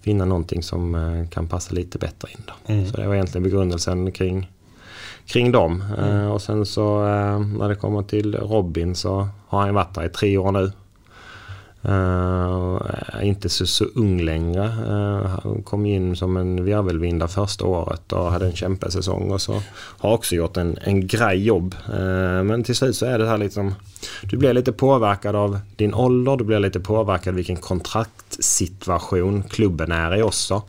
[0.02, 2.44] finne noe som eh, kan passe litt bättre in.
[2.48, 2.74] Då.
[2.74, 2.86] Mm.
[2.86, 4.48] Så det var egentlig begrundelsen kring,
[5.28, 5.84] kring dem.
[5.98, 10.06] Eh, och sen så eh, när det kommer till Robin så har han varit där
[10.06, 10.72] i tre år nu.
[11.86, 12.82] Uh,
[13.22, 14.64] inte så, så ung längre.
[14.64, 19.62] Uh, han kom in som en virvelvind första året och hade en kämpesäsong och så
[19.74, 21.76] har också gjort en, en grej jobb.
[21.90, 23.76] Uh, men till slut så är det här liksom
[24.22, 30.16] du blir lite påverkad av din ålder, du blir lite påverkad vilken kontraktsituation klubben är
[30.16, 30.62] i också.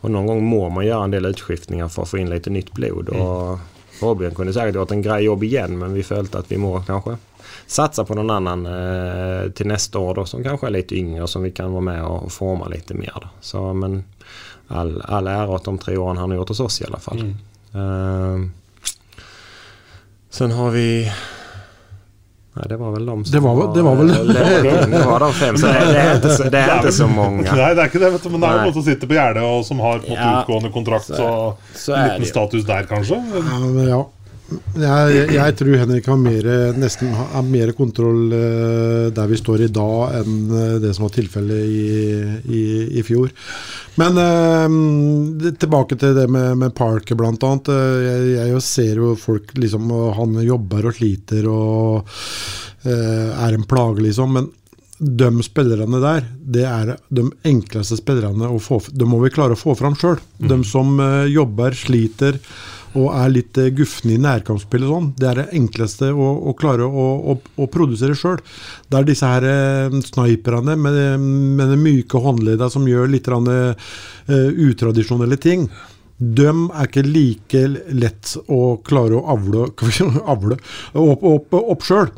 [0.00, 2.72] Och någon gång må man göra en del utskiftningar för att få in lite nytt
[2.72, 3.08] blod.
[3.08, 3.58] Mm.
[4.00, 6.80] Och Robin kunde säkert gjort en grej jobb igen men vi följde att vi må
[6.80, 7.16] kanske
[7.66, 11.42] satsa på någon annan eh, till nästa år då som kanske är lite yngre som
[11.42, 13.12] vi kan vara med och forma lite mer.
[13.14, 13.28] Då.
[13.40, 14.04] Så men
[14.68, 17.34] all, all ära åt de tre åren han har gjort hos oss i alla fall.
[17.72, 18.44] Mm.
[18.44, 18.50] Eh,
[20.30, 21.12] sen har vi
[22.54, 24.08] Nej, det var väl de som det var, var, det var väl
[24.90, 25.56] det var de fem.
[25.56, 27.54] Så det, det är, inte så, det är inte så många.
[27.54, 28.10] Nej, det er ikke det.
[28.10, 30.16] vet du, Men det er jo noen som sitter på gjerdet og som har fått
[30.16, 31.06] ja, utgående kontrakt.
[31.06, 31.36] Så, så,
[31.74, 33.20] så en liten status der, kanskje.
[33.20, 34.00] Ja, men ja.
[34.50, 36.46] Jeg, jeg, tror Henrik har mer,
[36.78, 41.14] nesten har mer kontroll uh, der vi står i dag, enn uh, det som var
[41.14, 41.84] tilfellet i,
[42.50, 42.62] i,
[42.98, 43.30] i, fjor.
[44.00, 47.70] Men uh, tilbake til det med, med Parker, blant annet.
[47.70, 52.10] Jeg, jeg, ser jo folk liksom Han jobber og sliter og
[52.80, 54.34] er en plage, liksom.
[54.38, 54.48] Men
[54.98, 59.60] de spillerne der, det er de enkleste spillerne å få De må vi klare å
[59.60, 60.18] få fram sjøl.
[60.40, 60.50] Mm.
[60.50, 62.40] De som jobber, sliter
[62.98, 65.08] og er litt uh, gufne i nærkampsspill og sånn.
[65.18, 68.40] Det er det enkleste å, å klare å, å, å produsere sjøl.
[68.90, 71.00] Det er disse her uh, sniperne med,
[71.60, 73.72] med det myke håndleddet som gjør litt uh,
[74.28, 75.68] utradisjonelle ting.
[76.20, 77.64] De er ikke like
[77.96, 79.70] lett å klare å avle,
[80.34, 80.60] avle
[80.92, 82.10] opp, opp, opp sjøl.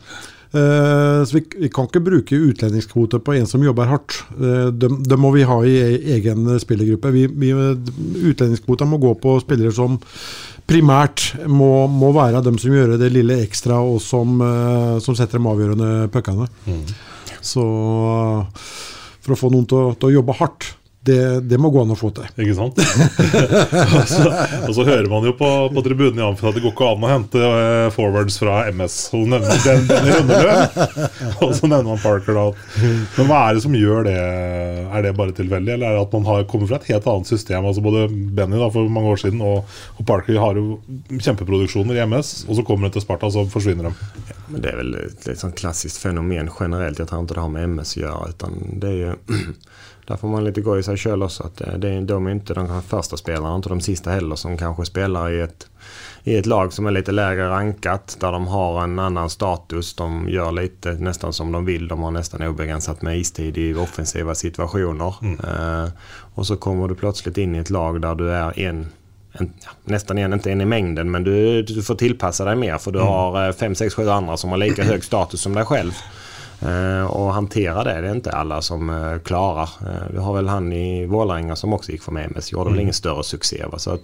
[0.52, 4.18] Uh, så vi, vi, kan ikke bruke utlendingskvote på en som jobber hardt.
[4.36, 5.78] Uh, det, det, må vi ha i
[6.18, 7.12] egen spillergruppe.
[7.14, 7.52] Vi,
[8.28, 9.96] utlendingskvota må gå på spillere som
[10.72, 15.38] primært må, må, være dem som gjør det lille ekstra, og som, uh, som setter
[15.38, 16.48] de avgjørende puckene.
[16.66, 16.84] Mm.
[17.42, 17.64] Så
[19.22, 20.72] for å få noen til å jobbe hardt
[21.04, 22.28] det, det, må gå an å få til.
[22.44, 22.76] Ikke sant?
[23.98, 26.74] og, så, og, så, hører man jo på, på tribunen i Amfi at det går
[26.76, 28.98] ikke an å hente uh, forwards fra MS.
[29.18, 30.30] Og nevner den, den
[31.42, 32.38] og så nevner man Parker.
[32.38, 32.46] Da.
[33.16, 34.14] Men hva er det som gjør det?
[34.14, 37.32] Er det bare tilfeldig, eller er det at man har kommet fra et helt annet
[37.32, 37.66] system?
[37.66, 40.78] Altså Både Benny da, for mange år siden og, og Parker har jo
[41.10, 44.21] kjempeproduksjoner i MS, og så kommer de til Sparta, så forsvinner de.
[44.46, 46.98] Men Det er vel et litt sånn klassisk fenomen generelt.
[46.98, 48.30] Jeg tror ikke det har med MS å gjøre.
[48.34, 49.14] Utan det er jo
[50.06, 51.42] Där får man lite gå i sig själv också.
[51.42, 54.84] Att eh, det, de är inte de första spelarna, inte de sista heller, som kanske
[54.84, 55.66] spelar i ett,
[56.24, 58.16] i ett lag som är lite lägre rankat.
[58.20, 59.94] Där de har en annan status.
[59.94, 61.88] De gör lite nästan som de vill.
[61.88, 65.14] De har nästan obegränsat med istid i offensiva situationer.
[65.22, 65.40] Mm.
[65.40, 65.90] Uh,
[66.34, 68.86] och så kommer du plötsligt in i ett lag där du är en
[69.84, 72.98] nästan igen inte en i mängden, men du, du får tillpassa dig mer för du
[72.98, 73.10] mm.
[73.10, 75.92] har 5, 6, 7 andra som har lika hög status som dig själv.
[76.66, 79.68] Eh, och hantera det, det är inte alla som eh, klarar.
[79.80, 82.72] Eh, vi har väl han i Vålerenga som också gick för med MS, gjorde mm.
[82.72, 83.64] väl ingen större succé.
[83.72, 83.78] Va?
[83.78, 84.02] Så att,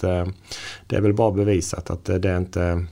[0.87, 2.85] det är väl bara bevisat att det är inte...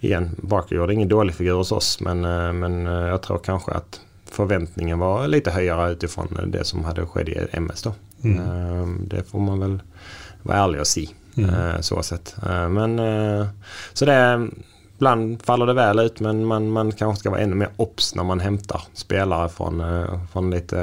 [0.00, 2.20] Igen, Barker gjorde ingen dålig figur hos oss men,
[2.58, 4.00] men jag tror kanske att
[4.30, 7.94] förväntningen var lite högre utifrån det som hade skett i MS då.
[8.24, 9.08] Mm.
[9.08, 9.82] Det får man väl
[10.42, 11.14] vara ärlig och si.
[11.36, 11.82] Mm.
[11.82, 12.34] Så sett.
[12.70, 13.00] Men
[13.92, 14.48] så det
[14.96, 18.24] ibland faller det väl ut men man, man kanske ska vara ännu mer obs när
[18.24, 20.78] man hämtar spelare från, eh, från lite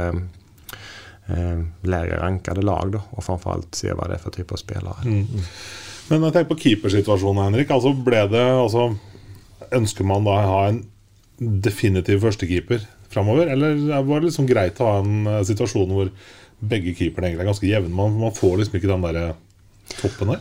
[1.25, 5.01] eh, lägre rankade lag då, och framförallt se vad det är för typ av spelare.
[5.05, 5.27] Mm.
[6.07, 7.69] Men jeg tenker på keepersituasjonen, Henrik.
[7.71, 8.89] Altså ble det, altså,
[9.71, 10.81] ønsker man da å ha en
[11.39, 13.47] definitiv førstekeeper framover?
[13.47, 16.11] Eller var det liksom greit å ha en eh, situasjon hvor
[16.59, 17.95] begge keeperne egentlig er ganske jevne?
[17.95, 19.33] Man, man får liksom ikke den der
[20.01, 20.39] toppen der?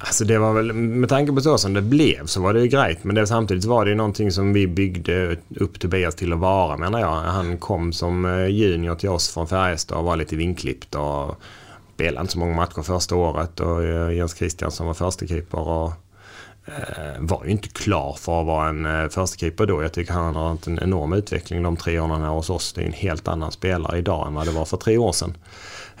[0.00, 2.66] Alltså det var väl, med tanke på så som det blev så var det ju
[2.66, 3.04] grejt.
[3.04, 6.76] Men det, samtidigt var det ju någonting som vi byggde upp Tobias till att vara
[6.76, 7.14] menar jag.
[7.14, 11.40] Han kom som eh, junior till oss från Färjestad och var lite vinklippt och
[11.94, 13.60] spelade inte så många matcher första året.
[13.60, 15.92] Och eh, Jens Kristiansen var førstekeeper og
[16.68, 19.82] och eh, var ju inte klar för att vara en førstekeeper jeg då.
[19.82, 22.72] Jag tycker han har haft en enorm utveckling de tre åren hos oss.
[22.72, 25.36] Det är en helt annan spelare idag än vad det var för tre år sedan.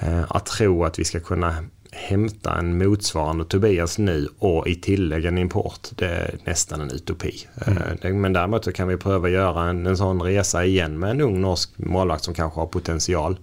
[0.00, 1.54] Eh, att tro att vi ska kunna
[1.92, 5.88] hämta en motsvarande Tobias nu och i tillägg en import.
[5.90, 7.46] Det är nästan en utopi.
[8.02, 8.20] Mm.
[8.20, 11.40] Men däremot så kan vi pröva göra en, en sån resa igen med en ung
[11.40, 13.36] norsk målvakt som kanske har potential.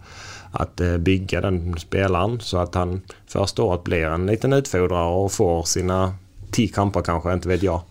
[0.51, 5.32] Att eh, bygga den spelaren så att han första året blir en liten utfodrare och
[5.32, 6.14] får sina
[6.51, 7.82] tio kamper kanske, inte vet jag.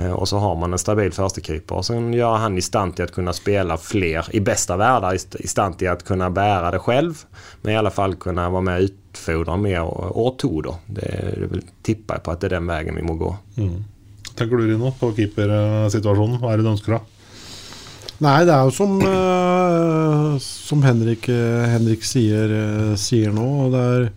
[0.00, 1.74] Eh, och så har man en stabil förstekeeper.
[1.74, 5.48] som sen gör han i stand till att kunna spela fler, i bästa världar, i
[5.48, 7.14] stand till att kunna bära det själv.
[7.62, 9.82] Men i alla fall kunna vara med och utfodra mer
[10.18, 10.76] år to då.
[10.86, 13.36] Det, det tippar jag på att det är den vägen vi må gå.
[13.56, 13.84] Mm.
[14.34, 16.40] Tenker du Rino, på keepersituasjonen?
[16.42, 17.12] Hva er det du ønsker deg?
[18.20, 22.52] Nei, det er jo som, eh, som Henrik, eh, Henrik sier,
[23.00, 23.48] sier nå.
[23.64, 24.10] og det er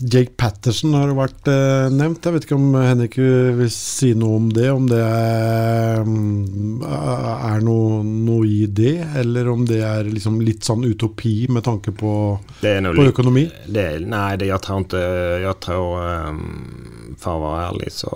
[0.00, 2.24] Jake Patterson har vært eh, nevnt.
[2.26, 4.66] Jeg vet ikke om Henrik vil si noe om det.
[4.72, 10.66] Om det er, mm, er noe, noe i det, eller om det er liksom litt
[10.68, 12.12] sånn utopi med tanke på,
[12.60, 13.46] på økonomi.
[13.66, 15.04] Det, nei, det, jeg tror ikke
[15.46, 15.96] jeg tror,
[16.28, 18.12] um, For å være ærlig så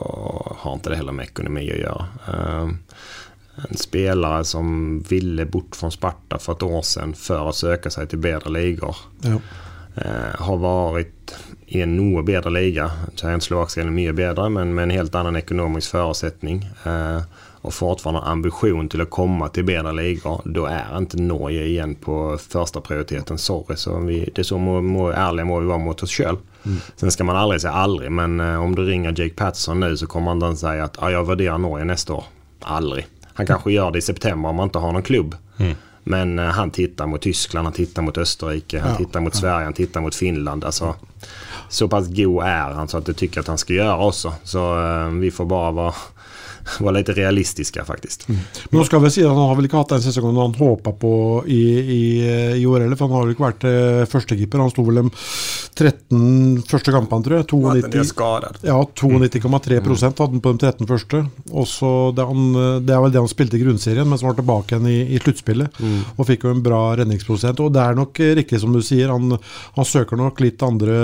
[0.60, 2.06] har ikke det heller med økonomi å gjøre.
[2.28, 2.76] Um,
[3.60, 8.08] en spelare som ville bort fra Sparta for et år siden for å søke seg
[8.12, 9.36] til bedre liger, Ja.
[10.00, 11.34] eh, har varit
[11.70, 12.88] i en noe bedre liga.
[13.16, 16.64] Slovakisk er mye bedre, men med en helt annen økonomisk forutsetning.
[16.84, 20.38] og og fortfarande ambisjon til å komme til bedre ligaer.
[20.48, 23.36] Da er ikke Norge igjen på førsteprioriteten.
[23.38, 23.76] Sorry.
[23.76, 26.38] Så vi, det så må, må, ærlige må vi være mot oss sjøl.
[26.96, 30.08] Sen skal man aldri si aldri, men eh, om du ringer Jake Patterson nå, så
[30.08, 32.24] kommer han å si at ah, jeg vurderer Norge neste år.
[32.78, 33.04] Aldri.
[33.36, 35.36] Han kanskje gjør det i september om han ikke har noen klubb.
[36.10, 39.04] Men eh, han tittar mot Tyskland, han tittar mot Österrike, han Ja.
[39.04, 40.64] tittar mot Sverige, han tittar mot Finland.
[40.64, 40.94] Alltså,
[41.70, 44.34] så pass god är han så att det tycker att han ska göra också.
[44.42, 45.94] Så eh, vi får bara vara,
[46.80, 48.28] vara lite realistiska faktiskt.
[48.70, 51.12] Men vi si at han har vel ikke hatt den sesongen han håpa på
[51.46, 52.02] i, i,
[52.60, 54.62] i år heller, for han har vel ikke vært eh, førstekeeper.
[54.62, 55.06] Han sto vel de
[55.80, 57.44] 13 første kampene, tror jeg.
[57.44, 58.58] Att han 92, skadad.
[58.66, 61.22] ja, 92,3 prosent hadde han på de 13 første.
[61.50, 62.52] Og så det, han,
[62.86, 65.20] det er vel det han spilte i grunnserien, men som var tilbake igjen i, i
[65.22, 65.80] sluttspillet.
[66.16, 67.62] Og fikk jo en bra redningsprosent.
[67.64, 69.36] Og det er nok eh, riktig som du sier, han,
[69.76, 70.98] han søker nok litt andre,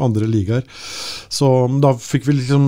[0.00, 0.66] andre ligaer.
[1.30, 1.50] Så
[1.82, 2.66] da fikk vi liksom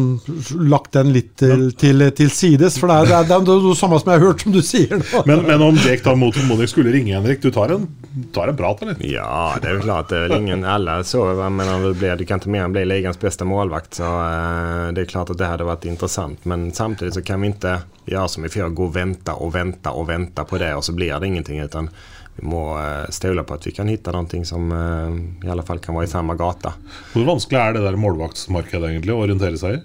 [0.70, 3.98] lagt den litt til, til, til sides, for det er, det er, det er samme
[4.00, 5.22] som jeg har hørt, som du sier nå.
[5.28, 7.88] Men, men om Jake da mot formodning skulle ringe Henrik, du tar en,
[8.34, 9.00] tar en prat, eller?
[9.06, 10.10] Ja, det er jo klart.
[10.12, 11.24] Det er vel ingen, alle så.
[11.42, 13.98] Men du, blir, du kan ikke mer enn bli ligaens beste målvakt.
[13.98, 16.46] Så eh, det er klart at det hadde vært interessant.
[16.48, 17.78] Men samtidig så kan vi ikke
[18.10, 20.94] gjøre som i fjor, Gå og vente og vente og vente på det og så
[20.96, 21.60] blir det ingenting.
[21.62, 21.90] Utan
[22.36, 22.62] vi må
[23.12, 26.14] stole på at vi kan finne noe som eh, i alle fall kan være i
[26.14, 26.76] samme gata.
[27.12, 29.82] Hvor vanskelig er det der målvaktsmarkedet egentlig å orientere seg i?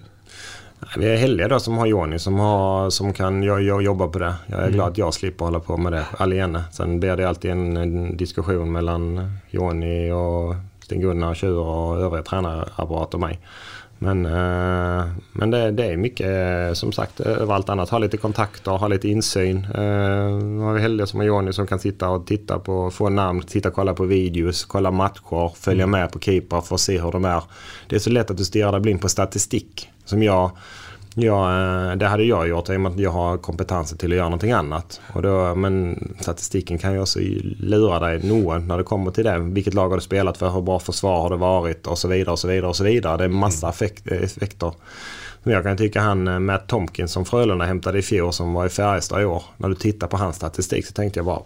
[0.79, 4.07] Nej, Vi är heldiga då som har Joni som, har, som kan jo, jo, jobba
[4.07, 4.33] på det.
[4.47, 6.63] Jag är glad att jag slipper hålla på med det alene.
[6.71, 13.13] Sen blir det alltid en, en diskussion mellan Joni och Sten-Gunnar Tjur och övriga tränarapparat
[13.13, 13.39] och mig.
[13.99, 17.89] Men, eh, men det, det är mycket, eh, som sagt, överallt annat.
[17.89, 19.57] Ha lite kontakter, ha lite insyn.
[19.57, 23.43] Eh, har vi heldiga som har Joni som kan sitta och titta på, få namn,
[23.47, 27.11] sitta och kolla på videos, kolla matcher, följa med på keeper för att se hur
[27.11, 27.43] de är.
[27.87, 29.89] Det är så lätt att du stirrar dig blind på statistik.
[30.07, 30.51] Som jag,
[31.15, 34.17] jag, eh, det hade jag gjort i och med att jag har kompetenser till att
[34.17, 35.01] göra någonting annat.
[35.13, 37.19] Och då, men statistiken kan ju också
[37.59, 39.39] lura dig noe när det kommer till det.
[39.39, 40.49] Vilket lag har du spelat för?
[40.49, 41.87] Hur bra försvar har det varit?
[41.87, 43.17] Och så vidare och så vidare och så vidare.
[43.17, 44.73] Det är massa effekt, effekter.
[45.43, 48.65] Men jag kan tycka han eh, Matt Tomkins som Frölunda hämtade i fjol som var
[48.65, 49.43] i Färjestad i år.
[49.57, 51.41] När du tittar på hans statistik så tänkte jag bara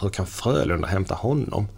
[0.00, 1.68] hur kan Frölunda hämta honom?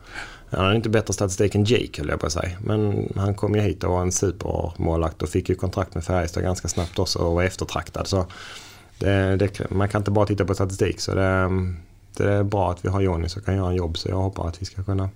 [0.51, 2.51] Han hade inte bättre statistik än Jake höll jag på att säga.
[2.61, 6.43] Men han kom ju hit och var en supermålvakt och fick ju kontrakt med Färjestad
[6.43, 8.07] ganska snabbt också och var eftertraktad.
[8.07, 8.27] Så
[8.99, 11.01] det, det, man kan inte bara titta på statistik.
[11.01, 11.51] Så det,
[12.17, 13.99] det är bra att vi har Jonny som kan göra en jobb.
[13.99, 15.09] Så jag hoppas att vi ska kunna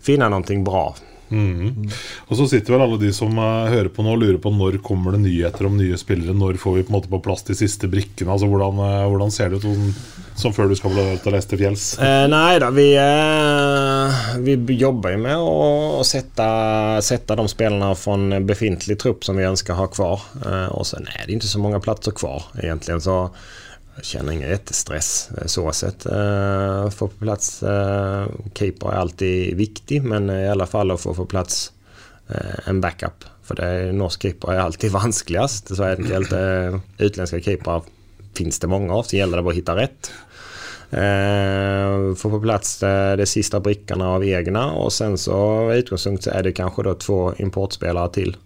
[0.00, 0.96] finna någonting bra.
[1.28, 1.88] Mhm.
[2.28, 4.80] Og så sitter vel alle de som uh, hører på nå og lurer på når
[4.84, 6.36] kommer det nyheter om nye spillere.
[6.36, 8.32] Når får vi på en måte på plass de siste brikkene?
[8.34, 9.92] Altså Hvordan, uh, hvordan ser det ut sånn,
[10.38, 11.86] som før du skal til å til fjells?
[12.02, 15.54] Eh, nei da, vi, eh, vi jobber jo med å,
[15.98, 16.46] å sette,
[17.04, 20.26] sette, de spillerne fra en befintlig trupp som vi ønsker å ha kvar.
[20.44, 23.02] Eh, og så är det ikke så mange plasser kvar egentligen.
[23.02, 23.18] Så
[24.02, 26.06] känner ingen jättestress eh, så sett.
[26.06, 31.14] Eh, få på plats eh, keeper är alltid viktig men i alla fall att få
[31.14, 31.72] på plats
[32.28, 33.24] eh, en backup.
[33.42, 35.76] För det norsk keeper är alltid vanskligast.
[35.76, 36.32] Så enkelt.
[36.32, 37.82] Eh, utländska keeprar
[38.34, 39.02] finns det många av.
[39.02, 40.10] Så gäller det bara att hitta rätt.
[40.90, 46.30] Eh, få på plats eh, de sista brickorna av egna och sen så utgångspunkt så
[46.30, 48.36] är det kanske då två importspelare till.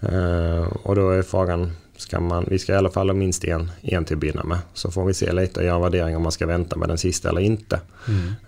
[0.00, 1.72] Eh, och då är frågan,
[2.02, 4.58] ska man, vi skal i alla fall ha minst en, en till att med.
[4.74, 7.28] Så får vi se lite och göra värdering om man ska vänta med den sista
[7.28, 7.80] eller inte.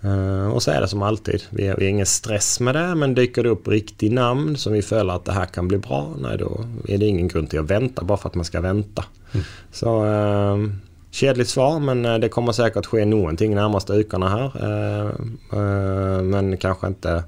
[0.05, 1.43] Uh, och så är det som alltid.
[1.49, 5.15] Vi har, ingen stress med det men dyker det upp riktig namn som vi följer
[5.15, 6.13] att det här kan bli bra.
[6.19, 9.05] Nej då är det ingen grund till att vänta bara för att man ska vänta.
[9.71, 10.67] Så uh,
[11.15, 14.51] Kjedelig svar men eh, det kommer säkert ske någonting närmaste veckorna här.
[14.63, 15.09] Eh,
[15.59, 17.23] eh, Men kanske inte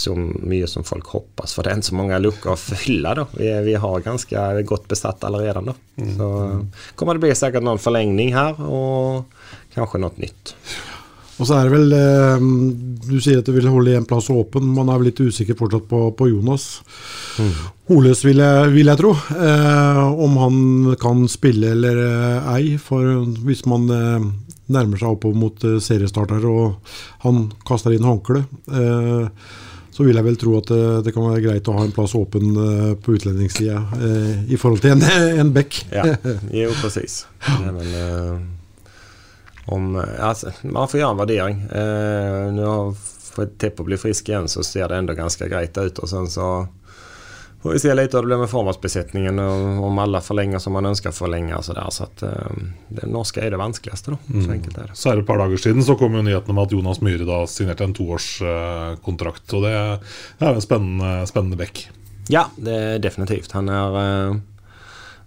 [0.00, 3.14] så mye som folk hoppas For det er ikke så mange luckor å fylle.
[3.18, 3.26] Da.
[3.36, 5.64] Vi, vi har ganske godt besatt allerede.
[5.70, 5.76] Da.
[6.16, 9.28] Så eh, kommer det bli sikkert noen forlengning her, og
[9.76, 10.54] kanskje noe nytt.
[11.40, 12.42] Og så er det vel eh,
[13.08, 14.66] Du sier at du vil holde en plass åpen.
[14.76, 16.68] Man er vel litt usikker fortsatt på, på Jonas.
[17.40, 17.54] Mm.
[17.90, 19.14] Holes vil jeg, vil jeg tro.
[19.16, 20.60] Eh, om han
[21.00, 22.76] kan spille eller eh, ei.
[22.82, 24.28] For hvis man eh,
[24.70, 26.94] nærmer seg oppover mot eh, seriestarter og
[27.24, 28.44] han kaster inn håndkle,
[28.76, 29.50] eh,
[30.00, 30.70] så vil jeg vel tro at
[31.04, 34.80] det, kan være greit å ha en plass åpen eh, på utlendingssida eh, i forhold
[34.80, 35.02] til en,
[35.42, 35.82] en bekk.
[35.92, 36.14] Ja,
[36.56, 36.70] jo
[37.76, 38.38] väl, eh,
[39.68, 41.60] om, alltså, man får gjøre en vurdering.
[41.68, 46.00] Eh, nu har fått Teppo bli frisk igjen, så ser det enda ganske greit ut
[46.00, 46.48] og sen så
[47.62, 50.86] får vi se lite hur det blir med formålsbesättningen och om alla förlänger som man
[50.86, 51.86] önskar förlänga och sådär.
[51.90, 52.30] Så att eh,
[52.88, 54.42] det norska är det vanskeligste då.
[54.44, 54.94] Så enkelt är det.
[54.94, 57.24] Så er det et par dager siden så kom jo nyheten om at Jonas Myhre
[57.28, 59.52] da signerte en toårskontrakt.
[59.52, 61.88] Og det er en spennende, spennende bekk.
[62.28, 63.52] Ja, det är definitivt.
[63.52, 64.36] Han är eh,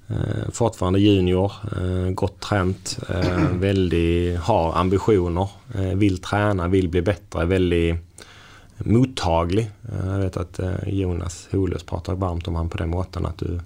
[0.10, 7.02] eh, fortfarande junior, eh, gott trent, eh, väldigt, har ambitioner, eh, vill träna, vill bli
[7.02, 7.96] bättre, väldigt
[8.78, 9.72] mottaglig.
[9.92, 13.60] Jeg vet att eh, Jonas Holøs prater varmt om han på den måten at du,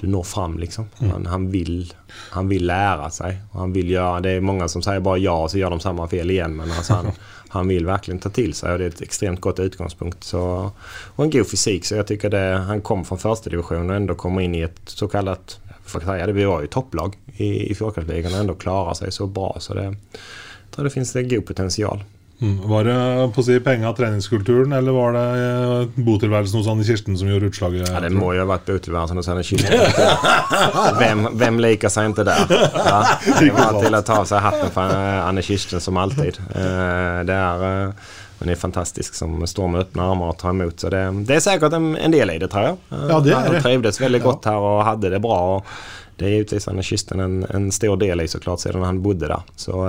[0.00, 0.88] du når fram liksom.
[0.98, 1.92] Han, han, vil,
[2.30, 3.40] han vil, lære seg.
[3.52, 5.80] Och han vil gjøre, det er mange som sier bare ja og så gjør de
[5.84, 6.56] samme fel igjen.
[6.56, 7.12] Men altså han,
[7.56, 10.24] han vil virkelig ta til seg, og det er et extremt godt utgangspunkt.
[10.26, 10.40] Så,
[11.14, 11.86] og en god fysik.
[11.86, 14.80] Så jeg syns det, han kom fra førstedivisjon division enda ändå kommer inn i et
[14.84, 18.54] så kallat, för att säga det, vi var jo topplag i, i Fjordkraftligaen og enda
[18.54, 19.54] klarer seg så bra.
[19.60, 22.04] Så det, jeg tror det finnes det god potential.
[22.42, 22.56] Mm.
[22.68, 22.94] Var det
[23.34, 27.46] på å si penga, treningskulturen, eller var det eh, botilværelsen hos Anne Kirsten som gjorde
[27.52, 27.86] utslaget?
[27.92, 29.70] Ja, det må jo ha vært botilværelsen hos Anne Kirsten.
[30.98, 32.44] Hvem, hvem liker seg ikke der?
[32.74, 32.98] Ja,
[33.40, 36.40] det var til å ta av seg hatten för eh, Anne Kirsten som alltid.
[36.50, 37.94] Eh, Det er,
[38.40, 40.76] hun er fantastisk som står med åpne armer og tar imot.
[40.82, 42.82] Så det, det er sikkert en, en del i det tror jag.
[42.90, 45.38] Eh, Ja, det er Han Hun trivdes veldig godt her og hadde det bra.
[45.54, 45.70] og
[46.18, 49.26] det er givetvis Anne Kirsten en, en stor del i så klart, siden han bodde
[49.30, 49.40] der.
[49.58, 49.80] Så,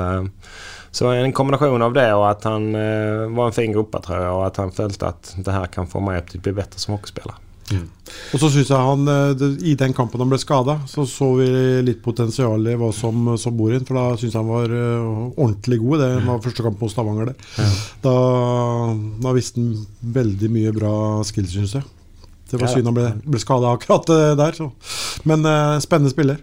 [0.96, 4.36] så en kombination av det och att han eh, var en fin gruppa tror jag
[4.38, 6.96] och att han følte att det här kan få meg til å bli bedre som
[6.96, 7.42] hockeyspelare.
[7.74, 11.48] Og så synes jeg han eh, I den kampen han ble skada, så så vi
[11.84, 13.84] litt potensial i hva som, som bor inn.
[13.88, 16.04] For da syns jeg han var eh, ordentlig god.
[16.06, 17.32] Det var første kamp mot Stavanger.
[17.34, 17.68] det.
[18.06, 18.16] Da,
[19.26, 19.74] da visste han
[20.22, 21.84] veldig mye bra skills, syns jeg.
[22.52, 22.76] Det var Ja, ja.
[22.78, 24.54] synd han ble, ble skada akkurat eh, der.
[24.62, 24.70] Så.
[25.26, 26.38] Men eh, spennende spiller.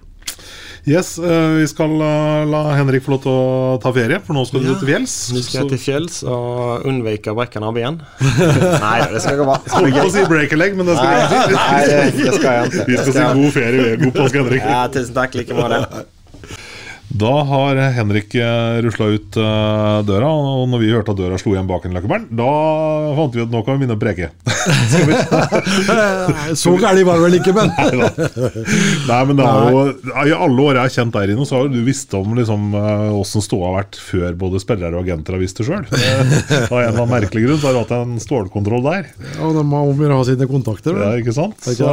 [0.85, 3.43] Yes, eh, vi skal eh, la Henrik få lov til å
[3.83, 5.13] ta ferie, for nå skal du Ja, til fjells.
[5.31, 8.01] Nå skal jeg til fjells og unnvike undvika bräckan av ben.
[8.83, 9.61] nei, det skal gå bra.
[9.77, 11.55] Holdt på å si break-a-leg, men det skal vi ikke si.
[11.61, 12.75] nej, det, det ska jag.
[12.91, 13.95] Vi skal si god ferie.
[14.03, 14.67] God påske, Henrik.
[14.67, 15.39] Ja, tusen takk.
[15.39, 16.03] Like måte.
[17.13, 18.33] Da har Henrik
[18.85, 22.25] rusla ut eh, døra, og når vi hørte at døra slo igjen bak en løkkebern,
[22.39, 22.47] da
[23.19, 24.31] fant vi at nå kan vi begynne å preke.
[26.57, 27.69] Så gærent var det vel ikke, men
[29.11, 29.81] Nei, men det er jo
[30.25, 32.61] I alle år jeg har kjent deg, Rino, så har du visst om liksom
[33.19, 35.85] åssen ståa har vært før både spillere og agenter har visst det sjøl.
[35.85, 35.97] Av en
[36.73, 39.03] eller annen merkelig grunn så har du hatt en stålkontroll der.
[39.37, 40.93] Ja, de må å ha sine kontakter.
[41.03, 41.59] Ja, ikke sant?
[41.67, 41.91] Ikke Så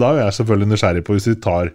[0.00, 1.66] da er jeg selvfølgelig nysgjerrig på hvis vi tar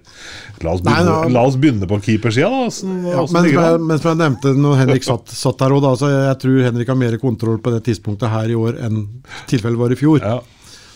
[0.63, 2.69] La oss begynne, Nei, nå- la oss begynne på keepersida, da.
[2.75, 5.93] Åssen Ja, men, jeg, men som jeg nevnte når Henrik satt, satt der, òg, da,
[5.99, 9.05] så jeg tror Henrik har mer kontroll på det tidspunktet her i år enn
[9.49, 10.19] tilfellet var i fjor.
[10.23, 10.39] Ja.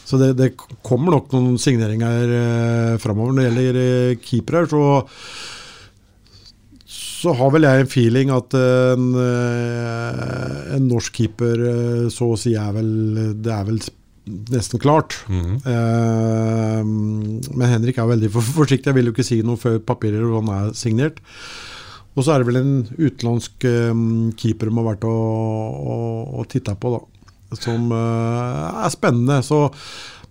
[0.09, 0.55] Så det, det
[0.85, 3.35] kommer nok noen signeringer eh, framover.
[3.35, 4.83] Når det gjelder eh, keepere, så
[7.19, 12.37] så har vel jeg en feeling at en, eh, en norsk keeper eh, så å
[12.39, 12.91] si er vel
[13.43, 13.81] Det er vel
[14.53, 15.17] nesten klart.
[15.29, 18.91] Eh, men Henrik er veldig for, forsiktig.
[18.91, 21.21] Jeg vil jo ikke si noe før papirer og han er signert.
[22.17, 24.05] Og så er det vel en utenlandsk eh,
[24.39, 27.03] keeper de har vært og, og, og titta på, da.
[27.57, 29.39] Som uh, er spennende.
[29.41, 29.63] Så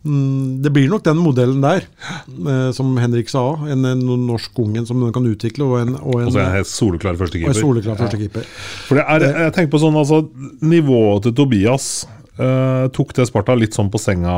[0.06, 1.88] um, det blir nok den modellen der,
[2.28, 3.42] uh, som Henrik sa.
[3.66, 7.58] En, en norsk ungen som den kan utvikle, og en, og en, helt soleklar førstekeeper.
[7.58, 8.46] soleklar førstekeeper.
[8.86, 10.22] For det er, jeg tenker på sånn, altså
[10.62, 11.90] Nivået til Tobias
[12.38, 14.32] eh, tok det Sparta litt sånn på senga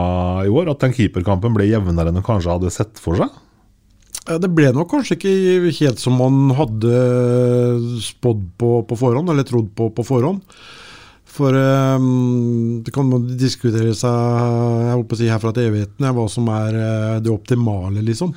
[0.46, 0.72] i år?
[0.72, 3.30] At den keeperkampen ble jevnere enn hun kanskje hadde sett for seg?
[4.30, 6.92] Det ble nok kanskje ikke helt som man hadde
[8.04, 10.44] spådd på på forhånd, eller trodd på på forhånd.
[11.30, 16.26] For um, det kan man diskutere seg jeg håper å si herfra til evigheten, hva
[16.30, 18.34] som er eh, det optimale, liksom.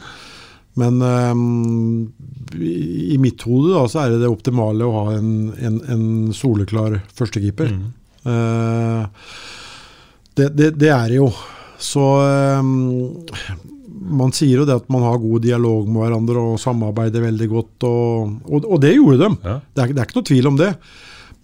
[0.78, 2.14] Men um,
[2.58, 6.06] i, mitt hode da, så er det det optimale å ha en, en, en
[6.38, 7.74] soleklar førstekeeper.
[7.74, 7.90] Eh,
[10.34, 11.30] det, det, det er det jo.
[11.84, 12.04] Så
[12.64, 13.14] um,
[14.04, 17.88] man sier jo det at man har god dialog med hverandre og samarbeider veldig godt,
[17.90, 19.34] og, og, og det gjorde de.
[19.44, 19.58] Ja.
[19.64, 20.72] Det, er, det er ikke noe tvil om det.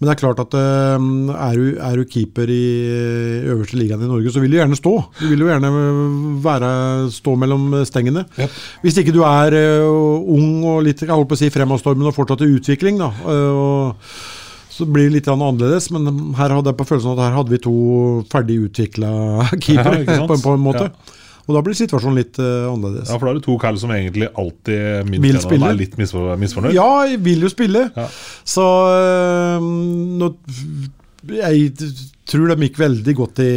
[0.00, 0.54] Men det er klart at
[0.96, 2.62] um, er, du, er du keeper i
[3.52, 4.94] øverste ligaen i Norge, så vil du gjerne stå.
[5.18, 5.70] Du vil jo gjerne
[6.40, 6.70] være,
[7.12, 8.24] stå mellom stengene.
[8.80, 12.46] Hvis ikke du er ung og litt jeg holdt på å si fremadstormende og fortsatt
[12.46, 13.10] i utvikling, da.
[13.28, 14.08] og,
[14.80, 16.08] Så det blir litt annerledes, men
[16.38, 17.72] her hadde jeg på følelsen at her hadde vi to
[18.32, 19.10] ferdig utvikla
[19.64, 20.86] keepere, Ja, på, på en måte.
[20.88, 21.16] Ja.
[21.50, 23.10] Og da blir situasjonen litt uh, annerledes.
[23.10, 25.68] Ja, for da er det to kall som egentlig alltid Vil spille.
[25.72, 26.76] er litt misfor misfornøyd.
[26.76, 27.88] Ja, jeg vil jo spille.
[27.96, 28.06] Ja.
[28.46, 28.64] Så
[28.94, 29.66] øh,
[30.22, 30.30] nå,
[31.34, 31.72] Jeg
[32.30, 33.48] tror de gikk veldig godt i,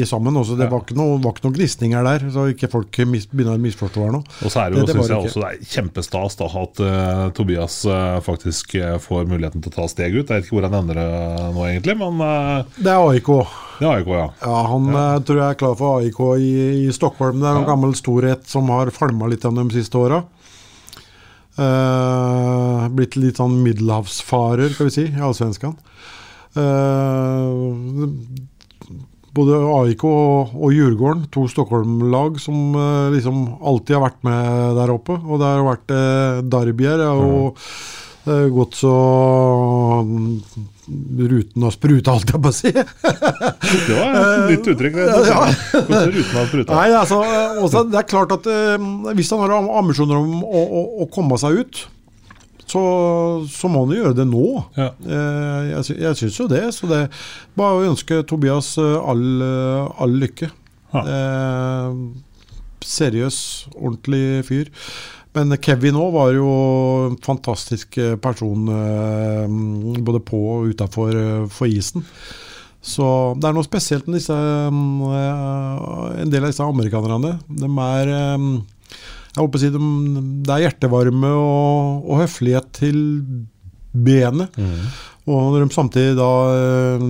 [0.00, 0.36] i sammen.
[0.36, 0.56] Også.
[0.58, 0.70] Det Ja.
[0.74, 4.20] var ikke noe- noen gnisninger der, så ikke folk mis, begynner å misforstå her nå.
[4.44, 7.78] Og så er det jo, det jeg også det er kjempestas da, at uh, Tobias
[7.88, 10.28] uh, faktisk uh, får muligheten til å ta steg ut.
[10.28, 12.20] Jeg vet ikke hvor han ender nå, egentlig, men
[12.76, 13.30] Det er AIK.
[13.80, 14.26] det er AIK, ja.
[14.44, 16.50] Ja, Han eh, tror jeg er klar for AIK i,
[16.86, 17.40] i Stockholm.
[17.40, 17.70] Det er en Ja.
[17.72, 20.20] gammel storhet som har falma litt gjennom de siste åra.
[22.94, 25.76] Blitt litt sånn middelhavsfarer, skal vi si, i allsvenskan.
[26.58, 27.46] Eh,
[29.30, 34.94] både AIK og, og Djurgården, to Stockholm-lag som eh, liksom alltid har vært med der
[34.96, 35.16] oppe.
[35.20, 37.60] Og det har vært uh, derbyer og
[38.26, 38.94] uh, gått så
[40.04, 40.34] mm,
[41.30, 42.70] Ruten har spruta, holdt jeg på å si.
[42.74, 44.96] Det var et nytt uttrykk.
[44.96, 45.04] det.
[45.28, 45.44] Ja.
[45.86, 46.74] Gått har spruta.
[46.74, 50.64] Nei, altså, eh, også, det er klart at eh, hvis han har ambisjoner om å,
[50.64, 51.82] å, å komme seg ut,
[52.70, 52.82] så,
[53.50, 54.46] så må han gjøre det nå.
[54.78, 54.90] Ja.
[55.02, 56.64] Eh, jeg, jeg syns jo det.
[56.76, 57.04] Så det
[57.58, 60.50] bare å ønske Tobias eh, all, eh, all lykke.
[60.94, 61.02] Ja.
[61.04, 61.96] Eh,
[62.86, 63.40] seriøs,
[63.76, 64.70] ordentlig fyr.
[65.36, 66.46] Men Kevin òg var jo
[67.06, 68.64] en fantastisk person
[70.02, 71.14] både på og utafor
[71.54, 72.02] for isen.
[72.82, 73.04] Så
[73.36, 77.36] det er noe spesielt med disse eh, En del av disse amerikanerne.
[77.46, 78.12] De er
[79.40, 79.80] Jeg håper å si de,
[80.44, 82.98] Det er hjertevarme og, og høflighet til
[83.90, 84.54] benet.
[85.30, 87.02] Og når de samtidig da eh,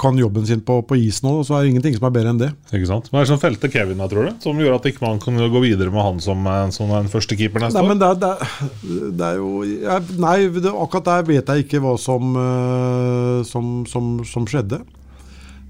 [0.00, 2.40] kan jobben sin på, på isen òg, så er det ingenting som er bedre enn
[2.40, 2.48] det.
[2.74, 3.06] Ikke sant?
[3.08, 4.32] Hva er det som felte Kevin, da, tror du?
[4.44, 6.42] Som gjør at ikke man kan gå videre med han som,
[6.74, 7.92] som den første keeper neste Nei, år?
[7.92, 11.64] men det, er- det, er- det er jo jeg, Nei, det, akkurat der vet jeg
[11.66, 14.82] ikke hva som, eh, som, som, som skjedde.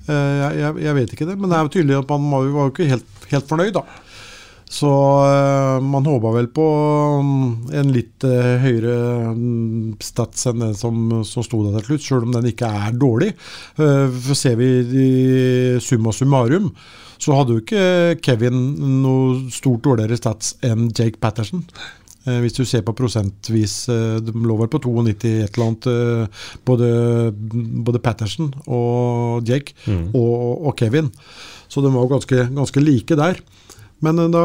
[0.09, 2.49] Eh, Jeg, jeg, jeg vet ikke det, men det er jo tydelig at man var
[2.67, 3.85] jo ikke helt, helt fornøyd, da.
[4.73, 4.89] Så
[5.29, 6.65] eh, man håpa vel på
[7.21, 8.95] mm, en litt eh, høyere
[9.37, 12.97] mm, stats enn den som, som sto der til slutt, sjøl om den ikke er
[12.97, 13.35] dårlig.
[13.77, 15.09] Eh, for ser vi i
[15.85, 16.71] summa summarum,
[17.21, 17.85] så hadde jo ikke
[18.25, 18.63] Kevin
[19.05, 21.67] noe stort dårligere stats enn Jake Patterson.
[22.23, 23.73] Hvis du ser på prosentvis
[24.23, 26.91] De lå vel på 92 et eller annet, både,
[27.83, 31.11] både Patterson og Jake og, og Kevin.
[31.67, 33.43] Så de var ganske, ganske like der.
[34.03, 34.45] Men eh, da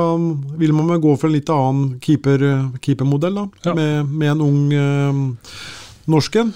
[0.61, 2.43] vil man gå for en litt annen keeper,
[2.83, 3.47] keepermodell, da.
[3.67, 3.75] Ja.
[3.77, 5.21] Med, med en ung eh,
[6.13, 6.55] norsk en.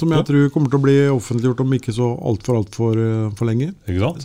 [0.00, 0.24] Som jeg Ja.
[0.24, 3.66] tror kommer til å bli offentliggjort om ikke så altfor alt for, uh, for lenge.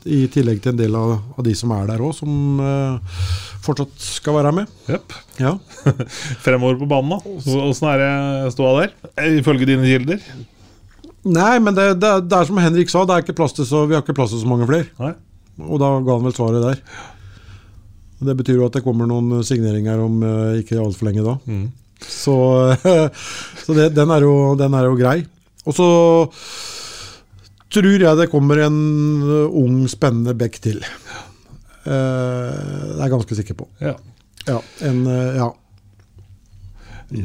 [0.08, 3.26] I tillegg til en del av, av de som er der òg, som eh,
[3.66, 4.72] fortsatt skal være med.
[4.88, 5.16] Yep.
[5.44, 5.52] Ja.
[6.46, 7.36] Fremover på banen, da.
[7.66, 8.94] Åssen er det ståa der?
[9.20, 10.24] Eh, Ifølge dine kilder?
[11.28, 13.84] Nei, men det, det, det er som Henrik sa, det er ikke plass til så,
[13.90, 15.12] vi har ikke plass til så mange flere.
[15.60, 16.80] Og da ga han vel svaret der.
[18.26, 21.36] Og Det betyr jo at det kommer noen signeringer om uh, ikke altfor lenge da.
[22.02, 22.34] Så,
[23.66, 25.20] så det, den, er jo, den er jo grei.
[25.66, 25.90] Og så
[27.76, 28.80] tror jeg det kommer en
[29.26, 30.82] eh, ung, spennende bekk til.
[31.86, 33.70] Uh, det er jeg ganske sikker på.
[33.84, 33.94] Ja.
[34.46, 34.60] Ja,
[34.90, 35.50] en, uh, ja.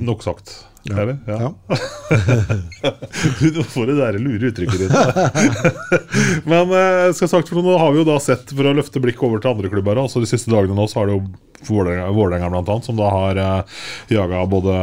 [0.05, 0.53] Nok sagt.
[0.89, 0.97] Ja.
[1.03, 1.19] Eller?
[1.27, 1.39] Ja.
[1.43, 1.53] Ja.
[3.41, 4.95] Du får det der lure uttrykket ditt.
[6.51, 9.27] Men eh, skal sagt for nå har vi jo da sett, for å løfte blikket
[9.27, 11.25] over til andre klubber altså De siste dagene nå så har det jo
[11.69, 13.81] Vålerenga bl.a., som da har eh,
[14.15, 14.77] jaga både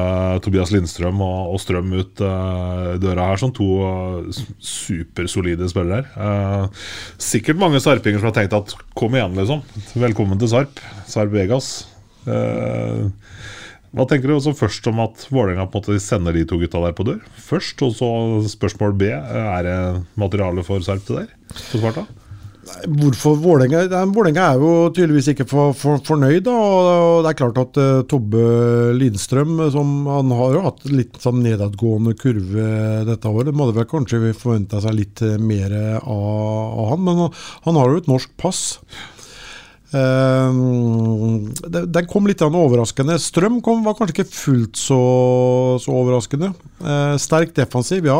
[0.45, 6.05] Tobias Lindstrøm og, og Strøm ut eh, døra her som to eh, supersolide spillere.
[6.13, 6.85] Eh,
[7.17, 9.65] sikkert mange sarpinger som har tenkt at kom igjen, liksom.
[9.97, 10.83] Velkommen til Sarp.
[11.09, 11.71] Sarp Vegas.
[12.29, 13.07] Eh,
[13.97, 17.19] hva tenker du også først om at Vålerenga sender de to gutta der på dør?
[17.49, 18.11] Først, og så
[18.53, 19.09] spørsmål B.
[19.11, 19.79] Er det
[20.15, 21.35] materiale for Sarp det der?
[21.57, 22.05] På Sparta?
[22.67, 23.85] Hvorfor Vålerenga?
[23.87, 26.43] Er jo tydeligvis ikke for, for, fornøyd.
[26.45, 28.43] Da, og det er klart at uh, Tobbe
[28.97, 32.69] Lindstrøm som, han har jo hatt litt sånn nedadgående kurve
[33.07, 33.53] dette året.
[33.53, 37.23] Man hadde vel kanskje forventa seg litt eh, mer av, av han, men
[37.67, 38.65] han har jo et norsk pass.
[39.91, 43.15] Det- den kom litt overraskende.
[43.21, 44.97] Strøm kom, var kanskje ikke fullt så,
[45.79, 46.49] så overraskende.
[46.81, 48.19] Uh, sterk defensiv, ja.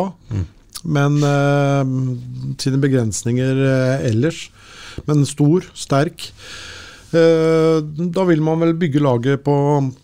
[0.84, 1.84] Men uh,
[2.60, 4.46] sine begrensninger uh, ellers.
[5.06, 6.30] Men stor, sterk.
[7.12, 7.80] Uh,
[8.12, 9.54] da vil man vel bygge laget på,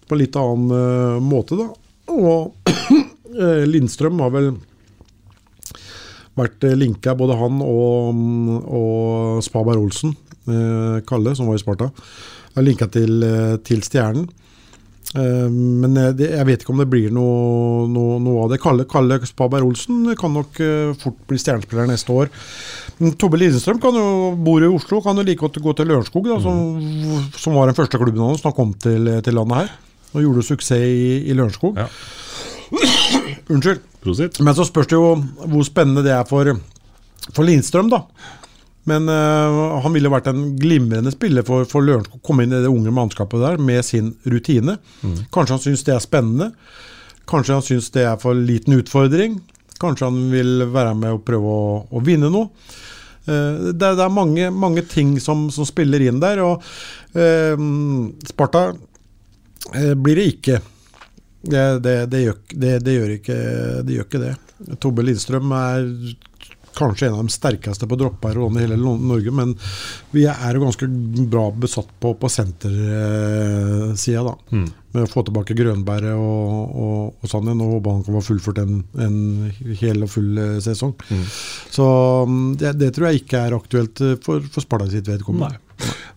[0.09, 1.71] på litt annen måte, da.
[2.13, 2.53] Og
[3.73, 4.53] Lindstrøm har vel
[6.39, 8.19] vært linka, både han og,
[8.67, 10.15] og Spaberg Olsen,
[11.09, 11.91] Kalle, som var i Sparta,
[12.55, 14.29] Jeg linka til, eh, til Stjernen.
[15.15, 18.61] Eh, Men jeg, vet ikke om det blir noe, noe, noe av det.
[18.63, 22.31] Kalle, Kalle Spaberg Olsen kan nok eh, fort bli stjernespiller neste år.
[23.19, 26.39] Tobbe Lidenstrøm kan jo, bor i Oslo, kan jo like godt gå til Lørenskog, da,
[26.43, 29.75] som, som var den første klubben hans da han kom til, til landet her.
[30.15, 31.75] Og gjorde suksess i, i Lørenskog.
[31.81, 31.89] Ja.
[33.51, 33.83] Unnskyld.
[34.05, 34.41] Prosit.
[34.45, 35.15] Men så spørs det jo
[35.49, 36.51] hvor spennende det er for,
[37.33, 38.03] for Lindstrøm, da.
[38.89, 42.21] Men uh, han ville vært en glimrende spiller for, for Lørenskog.
[42.25, 44.77] Komme inn i det unge mannskapet der med sin rutine.
[45.33, 46.51] Kanskje han syns det er spennende.
[47.29, 49.39] Kanskje han syns det er for liten utfordring.
[49.81, 52.53] Kanskje han vil være med og prøve å, å vinne noe.
[53.25, 56.45] Uh, det, det er mange, mange ting som, som spiller inn der.
[56.45, 56.61] Og
[57.17, 57.57] uh,
[58.29, 58.69] Sparta
[59.97, 60.61] blir det ikke.
[61.45, 63.37] Det, det, det, gjør, det, det, gjør ikke,
[63.85, 64.35] det gjør ikke det.
[64.81, 65.89] Tobbe Lindstrøm er
[66.77, 69.57] kanskje en av de sterkeste på dropper i hele Norge, men
[70.15, 70.89] vi er jo ganske
[71.33, 74.35] bra besatt på, på sentersida, da.
[74.55, 74.71] Mm.
[74.95, 77.63] Med å få tilbake Grønbæret og, og, og sånn igjen.
[77.65, 79.17] Og håper han kan få fullført en, en
[79.81, 80.95] hel og full sesong.
[81.09, 81.25] sesong.
[81.75, 81.87] Så
[82.29, 85.59] mm, det, det tror jeg ikke er aktuelt eh, for, for Sparta sitt vedkommende.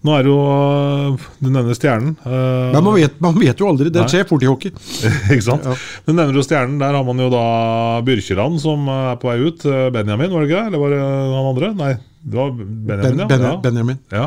[0.05, 2.13] Nå er det jo øh, Du nevner Stjernen.
[2.25, 3.89] øh, Men man vet, man vet jo aldri.
[3.89, 4.09] Det Nei.
[4.11, 4.71] skjer fort i hockey.
[5.33, 5.65] ikke sant?
[6.05, 6.77] Du nevner jo Stjernen.
[6.79, 7.41] Der har man jo da
[8.05, 9.65] Byrkjeland som er på vei ut.
[9.95, 10.67] Benjamin, var det ikke det?
[10.69, 11.71] Eller var det han andre?
[11.81, 11.93] Nei,
[12.27, 13.51] det var Benjamin, Ben, ben, ja.
[13.63, 13.97] Benjamin.
[14.11, 14.23] ja.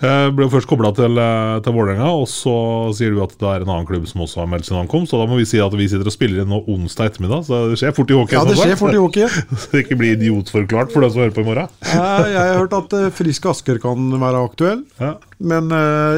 [0.00, 2.54] Eh, Ble først kobla til, eh, til Vålerenga, og så
[2.96, 5.12] sier du at det er en annen klubb som også har meldt sin ankomst.
[5.12, 7.60] Og da må vi si at vi sitter og spiller inn nå onsdag ettermiddag, så
[7.72, 8.38] det skjer fort i hockey.
[8.38, 9.28] Ja, det skjer fort i hockey.
[9.60, 11.68] Så det ikke blir idiotforklart for den som hører på i morgen.
[11.84, 14.84] Jeg, har hørt at eh, Frisk Asker kan være aktuell.
[15.00, 15.14] Ja.
[15.44, 15.68] Men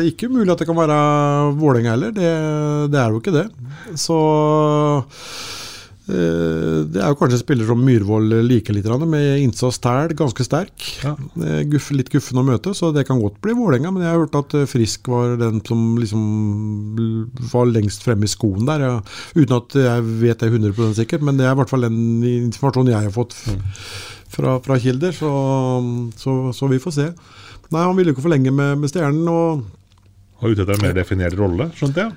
[0.06, 0.96] ikke umulig at det kan være
[1.58, 2.14] Vålerenga heller.
[2.14, 2.32] Det,
[2.92, 3.46] det er jo ikke det.
[3.98, 4.18] Så
[6.06, 10.84] det er jo kanskje spiller som Myhrvold liker litt, med innsats tæl, ganske sterk.
[11.02, 11.16] Ja.
[11.42, 13.90] Eh, Guff, litt guffen å møte, så det kan godt bli Vålerenga.
[13.90, 18.30] Men jeg har hørt at eh, Frisk var den som liksom var lengst fremme i
[18.30, 18.84] skoen der.
[18.86, 18.92] Ja.
[19.34, 21.98] Uten at jeg vet det 100% sikkert, men det er i hvert fall den
[22.36, 23.34] informasjonen jeg har fått
[24.36, 25.16] fra, fra kilder.
[25.16, 25.32] Så,
[26.22, 27.08] så, så vi får se.
[27.74, 29.26] Nei, han ville ikke forlenge med, med Stjernen.
[29.26, 29.66] og
[30.38, 32.14] Og ute etter en mer definert rolle, skjønte jeg.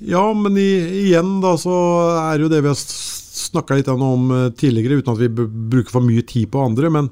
[0.00, 0.68] Ja, men i,
[1.06, 1.74] igjen da så
[2.22, 5.28] er det jo det vi har snakka litt om eh, tidligere, uten at vi
[5.72, 6.90] bruker for mye tid på andre.
[6.92, 7.08] Men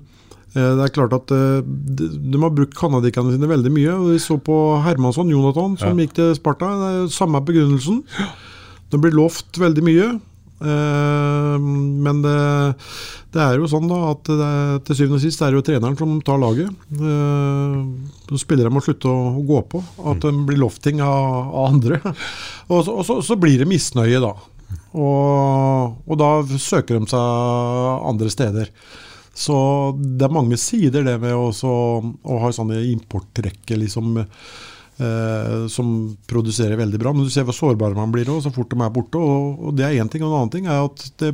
[0.55, 3.97] eh, det er klart at eh, de, har brukt canadierne sine veldig mye.
[3.97, 6.07] og Vi så på Hermansson, Jonathan, som Ja.
[6.07, 6.73] gikk til Sparta.
[6.81, 8.03] Det er jo samme begrunnelsen.
[8.89, 10.09] Det blir lovt veldig mye.
[10.59, 12.39] Men det,
[13.31, 14.49] det er jo sånn da at det,
[14.89, 16.73] til syvende og sist er det jo treneren som tar laget.
[18.37, 19.81] Spillere må slutte å, å gå på.
[20.11, 22.01] At det blir lovt ting av, av andre.
[22.69, 24.35] Og, så, og så, så blir det misnøye, da.
[24.99, 28.73] Og, og da søker de seg andre steder.
[29.39, 29.57] Så
[29.97, 35.93] det er mange sider det med å, å ha sånne importtrekker liksom, eh, som
[36.29, 37.15] produserer veldig bra.
[37.15, 39.23] Men du ser hvor sårbare man blir også, så fort de er borte.
[39.23, 40.25] Og, og det er én ting.
[40.27, 41.33] Og en annen ting er at det,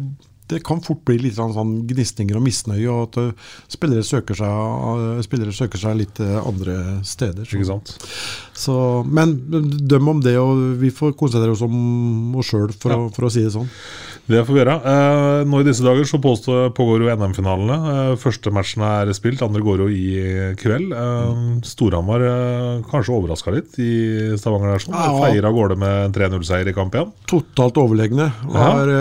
[0.48, 4.48] det kan fort bli litt sånn, gnisninger og misnøye, og at eh, spillere, søker seg,
[4.48, 7.44] eh, spillere søker seg litt eh, andre steder.
[7.48, 7.56] Så.
[7.56, 7.94] Ikke sant?
[8.54, 8.74] Så,
[9.08, 9.32] men
[9.88, 13.32] døm om det, og vi får konsentrere oss om oss sjøl, for, å- for å
[13.32, 13.70] si det sånn.
[14.24, 14.74] Det får vi gjøre.
[14.88, 17.74] Eh, nå i disse dager så påstår pågår jo NM-finalene.
[17.94, 20.94] Eh, første matchen er spilt, andre går jo i kveld.
[20.96, 22.24] Eh, Storhamar
[22.88, 23.90] kanskje overraska litt i
[24.40, 24.84] Stavanger der.
[24.86, 24.96] sånn.
[24.96, 25.10] Ja.
[25.26, 27.12] Feier av gårde med 3-0-seier i kamp igjen.
[27.28, 28.30] Totalt overlegne.
[28.48, 28.94] Var,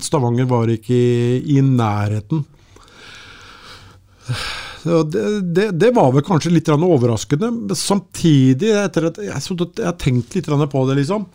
[0.00, 2.44] Stavanger var ikke i, i nærheten.
[4.84, 5.20] Det,
[5.54, 7.50] det, det var vel kanskje litt overraskende.
[7.50, 11.26] men Samtidig, etter at jeg, jeg har tenkt litt på det, liksom.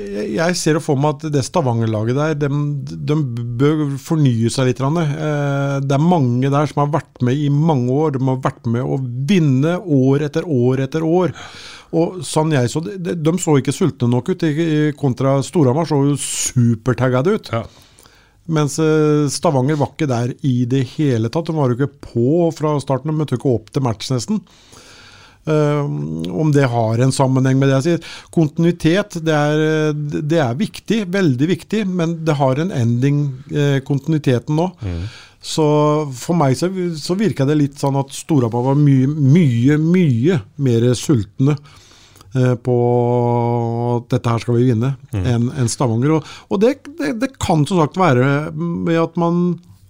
[0.00, 2.48] Jeg ser for meg at det Stavanger-laget der, de,
[3.08, 3.16] de
[3.60, 4.80] bør fornye seg litt.
[4.80, 8.16] Eh, Det er mange der som har vært med i mange år.
[8.16, 11.34] De har vært med å vinne år etter år etter år.
[11.96, 14.44] Og sånn jeg så, de, så ikke sultne nok ut,
[15.00, 17.50] kontra Storhamar så jo supertaggede ut.
[17.52, 17.64] Ja.
[18.50, 21.48] Mens eh, Stavanger var ikke der i det hele tatt.
[21.48, 24.42] De var jo ikke på fra starten, de møtte ikke opp til match nesten.
[25.48, 25.84] Eh,
[26.30, 28.12] om det har en sammenheng med det jeg sier.
[28.34, 33.80] Kontinuitet det er, eh, det er viktig, veldig viktig, men det har en ending, eh,
[33.80, 34.70] kontinuiteten nå.
[35.40, 35.64] Så
[36.12, 36.68] for meg så,
[37.00, 41.56] så virka det litt sånn at Storhamar var mye, mye, mye mer sultne
[42.62, 42.76] på
[43.96, 46.18] at dette her skal vi vinne, enn en Stavanger.
[46.18, 49.42] Og, og det, det, det kan som sagt være med at man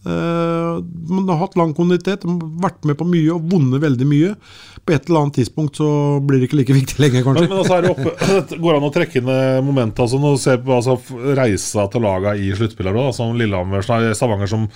[0.07, 2.24] eh, man har hatt lang kontinuitet,
[2.62, 4.34] vært med på mye og vunnet veldig mye.
[4.80, 5.88] På et eller annet tidspunkt så
[6.24, 7.49] blir det ikke like viktig lenger, kanskje.
[7.51, 8.14] men altså er det oppe,
[8.51, 10.97] det går an å trekke inn eh, momentet altså, når du ser på altså,
[11.36, 13.03] reisa til laga i sluttspillet.
[13.16, 13.84] Som Lillehammer,
[14.16, 14.66] Stavanger som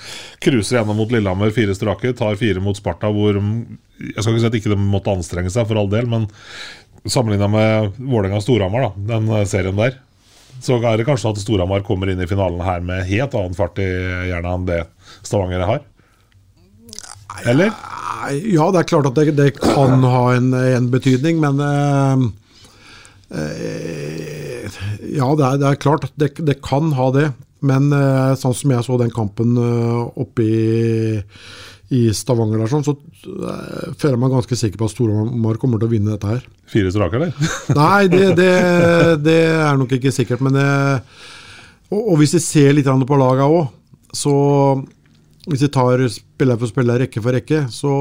[0.45, 3.59] cruiser gjennom mot Lillehammer, fire strake, tar fire mot Sparta, hvor mm,
[4.05, 6.29] Jeg skal ikke si at ikke de måtte anstrenge seg, for all del, men
[7.05, 9.99] Sammenligna med Vålerenga-Storhamar, den eh, serien der,
[10.65, 13.77] så er det kanskje at Storhamar kommer inn i finalen her med helt annen fart
[13.83, 13.89] i
[14.31, 14.79] hjernen enn det
[15.21, 15.83] Stavanger har?
[17.45, 17.75] Eller?
[18.33, 22.25] Ja, det er klart at det, det kan ha en, en betydning, men øh,
[23.37, 24.81] øh,
[25.15, 27.29] Ja, det er, det er klart det, det kan ha det.
[27.65, 31.21] Men øh, sånn som jeg så den kampen oppe i,
[31.93, 35.81] i Stavanger, der, sånn, så uh, føler jeg meg ganske sikker på at Storhamar kommer
[35.81, 36.45] til å vinne dette her.
[36.71, 37.55] Fire strake, eller?
[37.81, 38.51] Nei, det, det,
[39.25, 40.45] det er nok ikke sikkert.
[40.45, 40.67] Men det,
[41.91, 43.67] og, og hvis vi ser litt på laga òg,
[44.15, 44.35] så
[45.45, 47.95] hvis vi tar spiller for spiller, rekke for rekke, så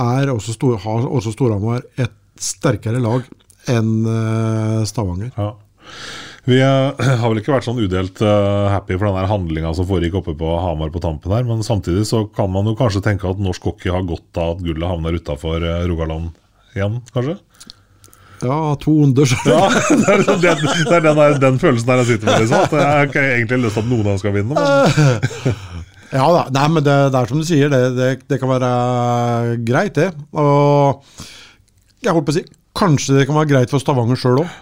[0.00, 3.26] er også Stor, har også Storhamar et sterkere lag
[3.72, 5.32] enn eh, Stavanger.
[5.36, 5.52] Ja.
[6.46, 10.20] Vi eh, har vel ikke vært sånn udelt eh, happy for den handlinga som foregikk
[10.22, 13.42] oppe på Hamar på tampen her, men samtidig så kan man jo kanskje tenke at
[13.42, 16.30] norsk hockey har godt av at gullet havner utafor Rogaland
[16.76, 17.38] igjen, kanskje?
[18.44, 22.28] Ja, to onder, Ja, det er, det er den, der, den følelsen der jeg sitter
[22.28, 22.44] med.
[22.44, 24.54] Liksom, at jeg har ikke egentlig lyst til at noen av dem skal vinne.
[24.60, 25.56] Men
[26.16, 29.56] Ja da, nei, men det, det er som du sier, det, det, det kan være
[29.66, 30.12] greit, det.
[30.38, 31.02] Og
[32.04, 32.44] jeg holdt på å si,
[32.76, 34.52] kanskje det kan være greit for Stavanger sjøl òg.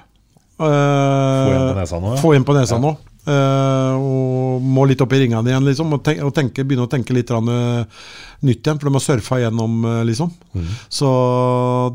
[0.59, 2.21] Få inn på nesa nå, ja.
[2.45, 2.97] På nesa nå.
[3.25, 5.95] Eh, og må litt opp i ringene igjen, liksom.
[5.97, 8.03] Og, tenke, og tenke, begynne å tenke litt rann, eh,
[8.45, 10.29] nytt igjen, for de har surfa gjennom, eh, liksom.
[10.53, 10.67] Mm.
[10.93, 11.09] Så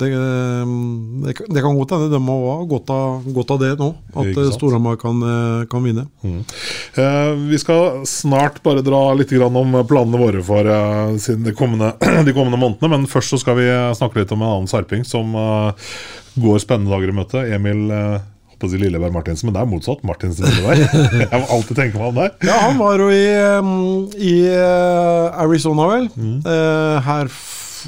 [0.01, 0.72] det, eh,
[1.28, 3.91] det, kan- det kan godt hende de må ha godt av, godt av det nå.
[4.16, 4.49] At eh.
[4.57, 6.07] Storhamar kan, eh, kan vinne.
[6.26, 11.53] Eh, vi skal snart bare dra litt grann om planene våre for eh, siden de,
[11.53, 11.93] kommende,
[12.26, 12.89] de kommende månedene.
[12.89, 15.88] Men først så skal vi eh, snakke litt om en annen sarping som eh,
[16.41, 17.45] går spennende dager i møte.
[17.53, 18.20] Emil eh,
[18.60, 20.03] på å si Lilleberg Martinsen, men det er motsatt.
[20.07, 20.84] Martinsen Lilleberg.
[21.24, 22.34] Jeg må alltid tenke meg om der.
[22.45, 23.24] Ja, han var jo i,
[23.60, 23.72] um,
[24.16, 26.10] i uh, Arizona, vel.
[26.16, 26.36] Mm.
[26.43, 27.32] Eh, her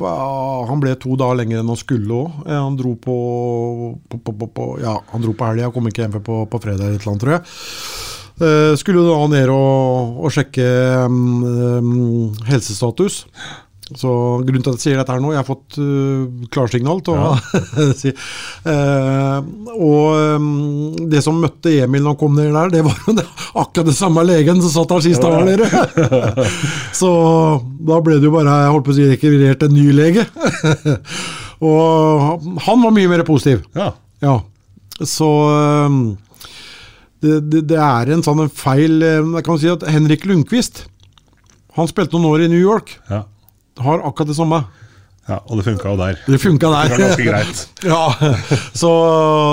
[0.01, 2.45] Han ble to dager lenger enn han skulle òg.
[2.47, 3.15] han dro på,
[4.07, 6.88] på, på, på, Ja, han dro på helga, kom ikke hjem før på, på fredag
[6.88, 7.43] eller et eller annet, tror jeg.
[8.41, 10.65] Eh, skulle da ned og, og sjekke
[11.05, 13.26] um, um, helsestatus.
[13.97, 14.11] Så
[14.45, 17.87] Grunnen til at jeg sier dette her nå, jeg har fått uh, klarsignal til å
[17.97, 19.39] si uh,
[19.75, 20.47] Og um,
[21.11, 23.15] det som møtte Emil når han kom ned der, det var jo
[23.61, 25.67] akkurat det samme legen som satt der sist var nede.
[27.01, 27.11] Så
[27.81, 30.25] da ble det jo bare jeg holdt på å si, rekvirert en ny lege.
[31.71, 33.65] Og han var mye mer positiv.
[33.77, 33.91] Ja.
[34.23, 34.39] Ja.
[35.05, 36.01] Så um,
[37.21, 40.83] det, det, det er en sånn en feil eh, Jeg kan si at Henrik Lundqvist
[41.77, 42.95] Han spilte noen år i New York.
[43.09, 43.23] Ja.
[43.82, 44.63] Har akkurat det samme.
[45.27, 46.17] ja, Og det funka jo der.
[46.25, 46.89] Det funka der.
[46.91, 47.59] Det ganske greit.
[47.91, 48.01] ja,
[48.73, 48.91] Så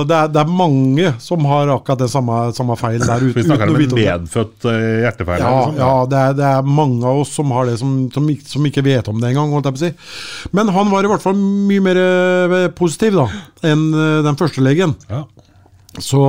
[0.08, 3.34] det er, det er mange som har akkurat det samme, samme feil der ute.
[3.36, 5.44] Vi snakker om en medfødt eh, hjertefeil.
[5.44, 5.76] Ja, liksom.
[5.82, 8.86] ja det, er, det er mange av oss som har det, som, som, som ikke
[8.86, 9.54] vet om det engang.
[9.76, 9.92] si.
[10.56, 13.28] Men han var i hvert fall mye mer eh, positiv da,
[13.68, 14.96] enn eh, den første legen.
[15.12, 15.26] Ja.
[15.98, 16.22] Så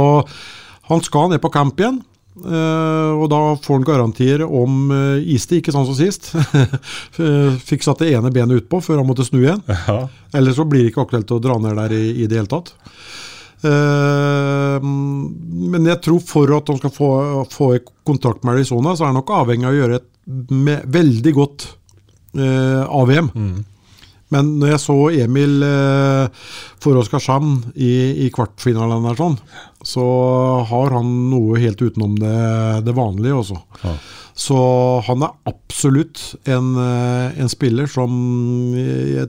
[0.90, 2.02] han skal ned på camp igjen.
[2.46, 4.92] Eh, og da får han garantier om
[5.24, 6.32] Isti, ikke sånn som sist.
[7.20, 9.60] Eh, Fikk satt det ene benet utpå før han måtte snu igjen.
[9.68, 10.06] Ja.
[10.38, 12.72] Eller så blir det ikke aktuelt å dra ned der i, i det hele tatt.
[13.66, 17.10] Eh, men jeg tror for at han skal få,
[17.52, 17.72] få
[18.08, 21.68] kontakt med Arizona, så er han nok avhengig av å gjøre et veldig godt
[22.38, 23.32] eh, AVM.
[24.34, 26.46] Men når jeg så Emil eh,
[26.84, 29.40] for Oskarshamn i, i kvartfinalen der, sånn,
[29.86, 30.06] så
[30.70, 32.38] har han noe helt utenom det,
[32.86, 33.60] det vanlige også.
[34.40, 34.60] Så
[35.08, 38.14] han er absolutt en, eh, en spiller som
[38.78, 39.28] jeg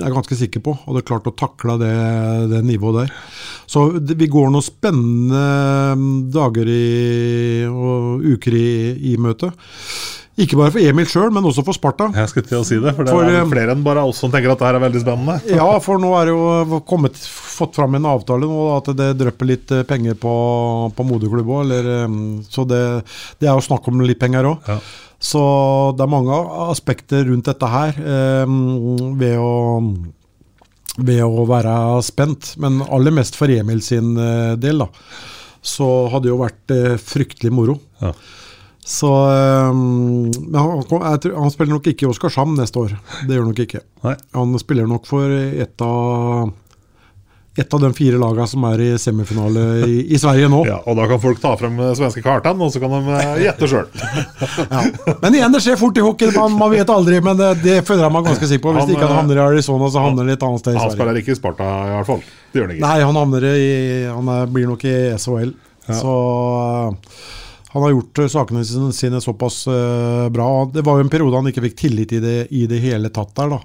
[0.00, 1.92] er ganske sikker på hadde klart å takle det,
[2.48, 3.10] det nivået der.
[3.68, 5.42] Så det, vi går noen spennende
[6.32, 8.70] dager i, og uker i,
[9.12, 9.52] i møte.
[10.40, 12.06] Ikke bare for Emil sjøl, men også for Sparta.
[12.16, 14.22] Jeg skulle til å si det, for det For, er eh, flere enn bare oss
[14.22, 15.34] som tenker at det her er veldig spennende.
[15.60, 19.50] Ja, for nå er det jo kommet, fått fram en avtale nå, at det drypper
[19.50, 20.32] litt eh, penger på,
[20.96, 21.76] på moderklubb òg.
[22.48, 22.82] Så det,
[23.42, 24.72] det er jo snakk om litt penger òg.
[24.72, 24.80] Ja.
[25.22, 25.42] Så
[25.98, 28.56] det er mange aspekter rundt dette her eh,
[29.20, 29.52] ved å
[31.00, 31.74] ved å være
[32.04, 34.88] spent, men aller mest for Emil sin eh, del, da.
[35.62, 37.78] Så hadde det jo vært eh, fryktelig moro.
[38.02, 38.12] Ja.
[38.84, 39.08] Så
[39.70, 41.04] um, han, tror,
[41.38, 42.96] han spiller nok ikke i Oskarshamn neste år.
[43.28, 43.84] Det gjør han nok ikke.
[44.02, 44.16] Nei.
[44.34, 46.50] Han spiller nok for et av
[47.52, 50.62] et av de fire lagene som er i semifinale i, i Sverige nå.
[50.64, 53.42] Ja, og da kan folk ta frem eh, svenske kartene, og så kan de eh,
[53.46, 53.90] gjette sjøl.
[54.72, 54.80] Ja.
[55.20, 56.30] Men igjen, det skjer fort i hockey.
[56.32, 58.72] Man, man vet aldri, men det, det føler jeg meg ganske sikker på.
[58.76, 60.78] Hvis Han, ikke han eh, havner i Arizona, så havner han et annet sted i
[60.78, 60.96] Han Sverige.
[60.96, 62.24] spiller ikke i Sparta, i hvert fall.
[62.24, 62.86] Det gjør han ikke.
[62.86, 63.20] Nei, han
[63.52, 63.68] i
[64.08, 65.52] Han er, blir nok i SHL.
[65.92, 67.20] Så uh,
[67.72, 68.62] han har gjort uh, sakene
[68.92, 70.48] sine, såpass uh, bra.
[70.72, 73.34] Det var jo en periode han ikke fikk tillit i det i det hele tatt
[73.38, 73.60] der, da.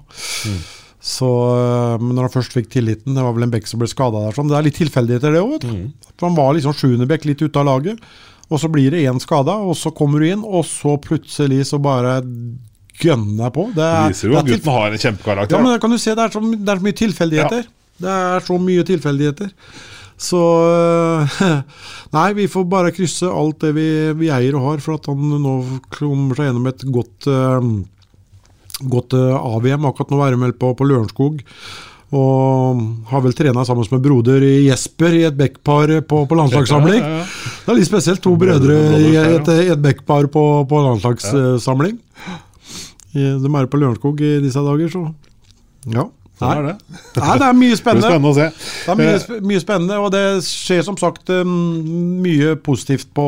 [0.98, 3.86] Så, eh, men når han først fikk tilliten, det var vel en bekk som ble
[3.90, 4.48] skada der, sånn.
[4.50, 5.92] det er litt tilfeldigheter det òg, Mm.
[6.18, 8.00] For Han var liksom sjuendebekk, litt ute av laget.
[8.50, 11.78] Og så blir det én skada, og så kommer du inn, og så plutselig så
[11.78, 12.18] bare
[12.98, 13.66] gønner jeg på.
[13.70, 15.56] Det, Det er, viser jo at gutten har en kjempekarakter.
[15.56, 17.68] ja, men kan du se, det er så, det er så mye tilfeldigheter.
[17.98, 19.52] Det er så mye tilfeldigheter.
[20.18, 21.36] Så øh,
[22.16, 23.88] Nei, vi får bare krysse alt det vi,
[24.18, 25.58] vi eier og har, for at han nå
[25.94, 27.68] kommer seg gjennom et godt, øh,
[28.90, 29.86] godt øh, AVM.
[29.88, 31.44] Akkurat nå er han vel på, på Lørenskog.
[32.18, 37.02] Og har vel trena sammen med broder Jesper i et backpar på, på landslagssamling.
[37.04, 37.56] Ja, ja, ja.
[37.66, 38.22] Det er litt spesielt.
[38.24, 41.98] To brødre i et, et backpar på, på landslagssamling.
[43.12, 45.04] De er på Lørenskog i disse dager, så
[45.92, 46.08] ja.
[46.38, 46.74] Sånn er det.
[47.18, 48.10] Nei, det er mye Det blir spennende.
[48.10, 48.50] spennende å se.
[48.84, 51.56] Det er mye, Eh, mye spennende, og det skjer som sagt um,
[52.22, 53.26] mye positivt på,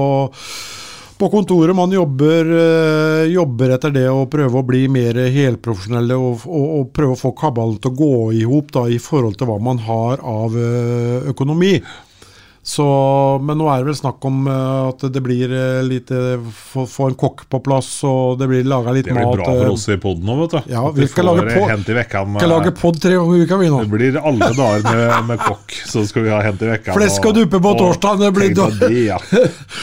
[1.20, 1.74] på kontoret.
[1.76, 6.92] Man jobber, eh, jobber etter det å prøve å bli mer helprofesjonelle og, og, og
[6.96, 10.22] prøve å få kabalen til å gå i hop i forhold til hva man har
[10.22, 11.74] av eh, økonomi.
[12.70, 12.84] Så,
[13.42, 16.84] men nå er det vel snakk om eh, at det blir uh, litt eh, få,
[17.08, 19.40] en kokk på plass, og det blir laga litt Det blir mat.
[19.40, 20.70] bra for eh, oss i poden nå, vet du.
[20.70, 21.90] Ja, vi skal lage pod-.
[22.36, 23.82] Skal lage pod tre ganger i uka, vi nå.
[23.82, 26.94] Det blir alle dager med, med kokk, så skal vi ha hent i vekka.
[27.00, 28.70] Flesk og duppe på torsdag, det blir da.
[28.94, 29.18] ja.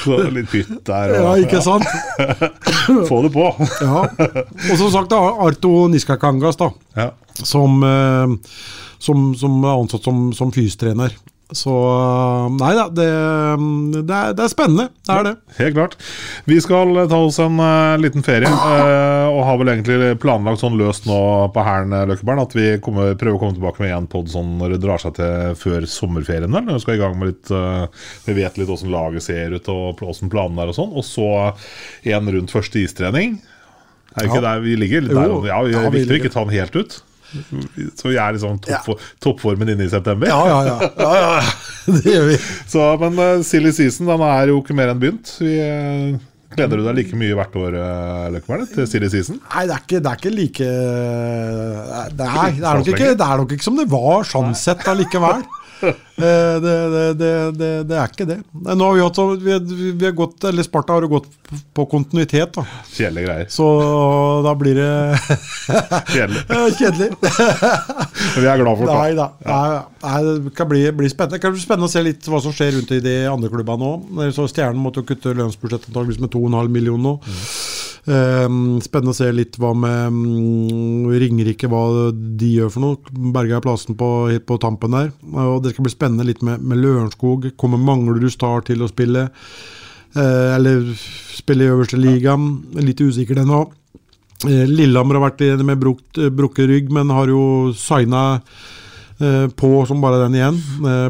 [0.05, 1.15] Så litt pytt der.
[1.27, 1.87] Ja, ikke sant?
[3.09, 3.49] Få det på.
[3.81, 4.05] Ja.
[4.07, 7.11] Og som sagt, da, Arto Niskakangas, da, Ja.
[7.41, 8.37] som, eh,
[9.03, 11.17] som, som er ansatt som, som fystrener.
[11.55, 13.05] Så eh, Nei da, det,
[14.03, 14.87] det, er, det er spennende.
[15.07, 15.33] Det er det.
[15.61, 15.95] Helt klart.
[16.49, 20.75] Vi skal ta oss en uh, liten ferie, uh, og har vel egentlig planlagt sånn
[20.79, 21.19] løst nå
[21.55, 24.75] på Hæren, Løkkeberg, at vi kommer, prøver å komme tilbake med en pod sånn når
[24.75, 26.51] det drar seg til før sommerferien.
[26.51, 26.67] vel?
[26.67, 27.87] Når vi skal i gang med litt uh,
[28.27, 30.95] Vi vet litt åssen laget ser ut, og åssen planene er og sånn.
[30.99, 31.29] Og så
[32.11, 33.39] en rundt første istrening.
[34.17, 34.47] Er ikke Ja.
[34.51, 35.07] der vi ligger?
[35.07, 35.15] Der,
[35.47, 36.25] ja, det Ja, vi å ligger.
[36.25, 37.03] ikke ta den helt ut.
[37.97, 40.29] Så vi er liksom topp, toppformen inne i september.
[40.29, 40.77] Ja, ja, ja.
[40.95, 41.43] ja, ja.
[41.97, 42.39] Det gjør vi.
[42.69, 45.37] Så, men uh, silly season den er jo ikke mer enn begynt.
[45.41, 46.17] Vi, Uh,
[46.55, 49.39] gleder du deg like mye hvert år uh, Løkkeberg, til silly season?
[49.51, 53.41] Nei, det er ikke, det er ikke like det er, det, er ikke, det er
[53.43, 55.43] nok ikke som det var sånn sett allikevel.
[56.17, 57.27] Eh, Det, det, det,
[57.59, 58.37] det, det er ikke det.
[58.65, 59.17] Nå har vi, hatt,
[59.69, 61.27] vi, vi har gått, eller Sparta har jo gått
[61.77, 62.63] på kontinuitet, da.
[62.89, 63.51] Kjedelige greier.
[63.53, 63.67] så
[64.41, 64.87] da blir det
[66.15, 66.41] Kjedelig.
[66.79, 67.09] kjedelig.
[68.41, 68.95] Vi er glad for det.
[68.97, 69.27] Nei da.
[69.45, 70.17] Nei, nei,
[70.47, 71.37] det kan bli, bli spennende.
[71.37, 73.91] Det kan bli spennende å se litt hva som skjer rundt i de andre klubbene
[73.93, 74.19] òg.
[74.35, 77.13] Så Stjernen måtte jo kutte lønnsbudsjettet antakeligvis med 2,5 millioner nå.
[77.29, 77.45] Ehm,
[78.07, 81.81] spennende å se litt hva med mm, Ringerike, hva
[82.13, 83.15] de gjør for noe.
[83.35, 84.09] Berga plassen på,
[84.47, 85.09] på tampen der.
[85.33, 87.49] Og det skal bli spennende litt med, med Lørenskog.
[87.59, 89.27] Kommer Manglerud Star til å spille?
[90.15, 90.87] Eh, eller
[91.35, 92.47] spille i øverste ligaen?
[92.79, 93.75] Litt usikker den òg.
[94.47, 98.39] Lillehammer har vært i- med eh, brukket rygg, men har jo signa
[99.19, 100.59] eh, på som bare den igjen.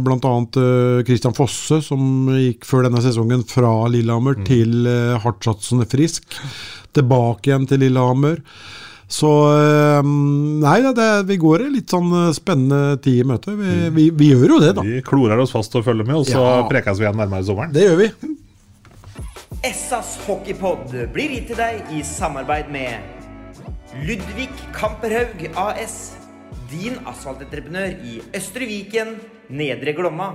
[0.02, 0.34] Bl.a.
[0.64, 6.24] eh, Christian Fosse, som gikk før denne sesongen fra Lillehammer til eh, hardtsatsende Frisk.
[6.98, 8.42] Tilbake igjen til Lillehammer.
[9.08, 13.54] Så eh, Nei da, det, vi går i litt sånn eh, spennende tid i møte.
[13.56, 14.84] Vi, vi, vi gjør jo det, da.
[14.84, 16.58] Vi klorer oss fast og følger med, og så Ja.
[16.68, 17.72] prekes vi igjen nærmere sommeren.
[17.76, 18.10] Det gjør vi.
[19.66, 23.00] Essas hockeypod blir gitt til deg i samarbeid med
[24.06, 25.96] Ludvig Kamperhaug AS.
[26.68, 29.16] Din asfaltentreprenør i Østre Viken,
[29.56, 30.34] Nedre Glomma.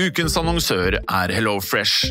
[0.00, 2.10] Ukens annonsør er HelloFresh.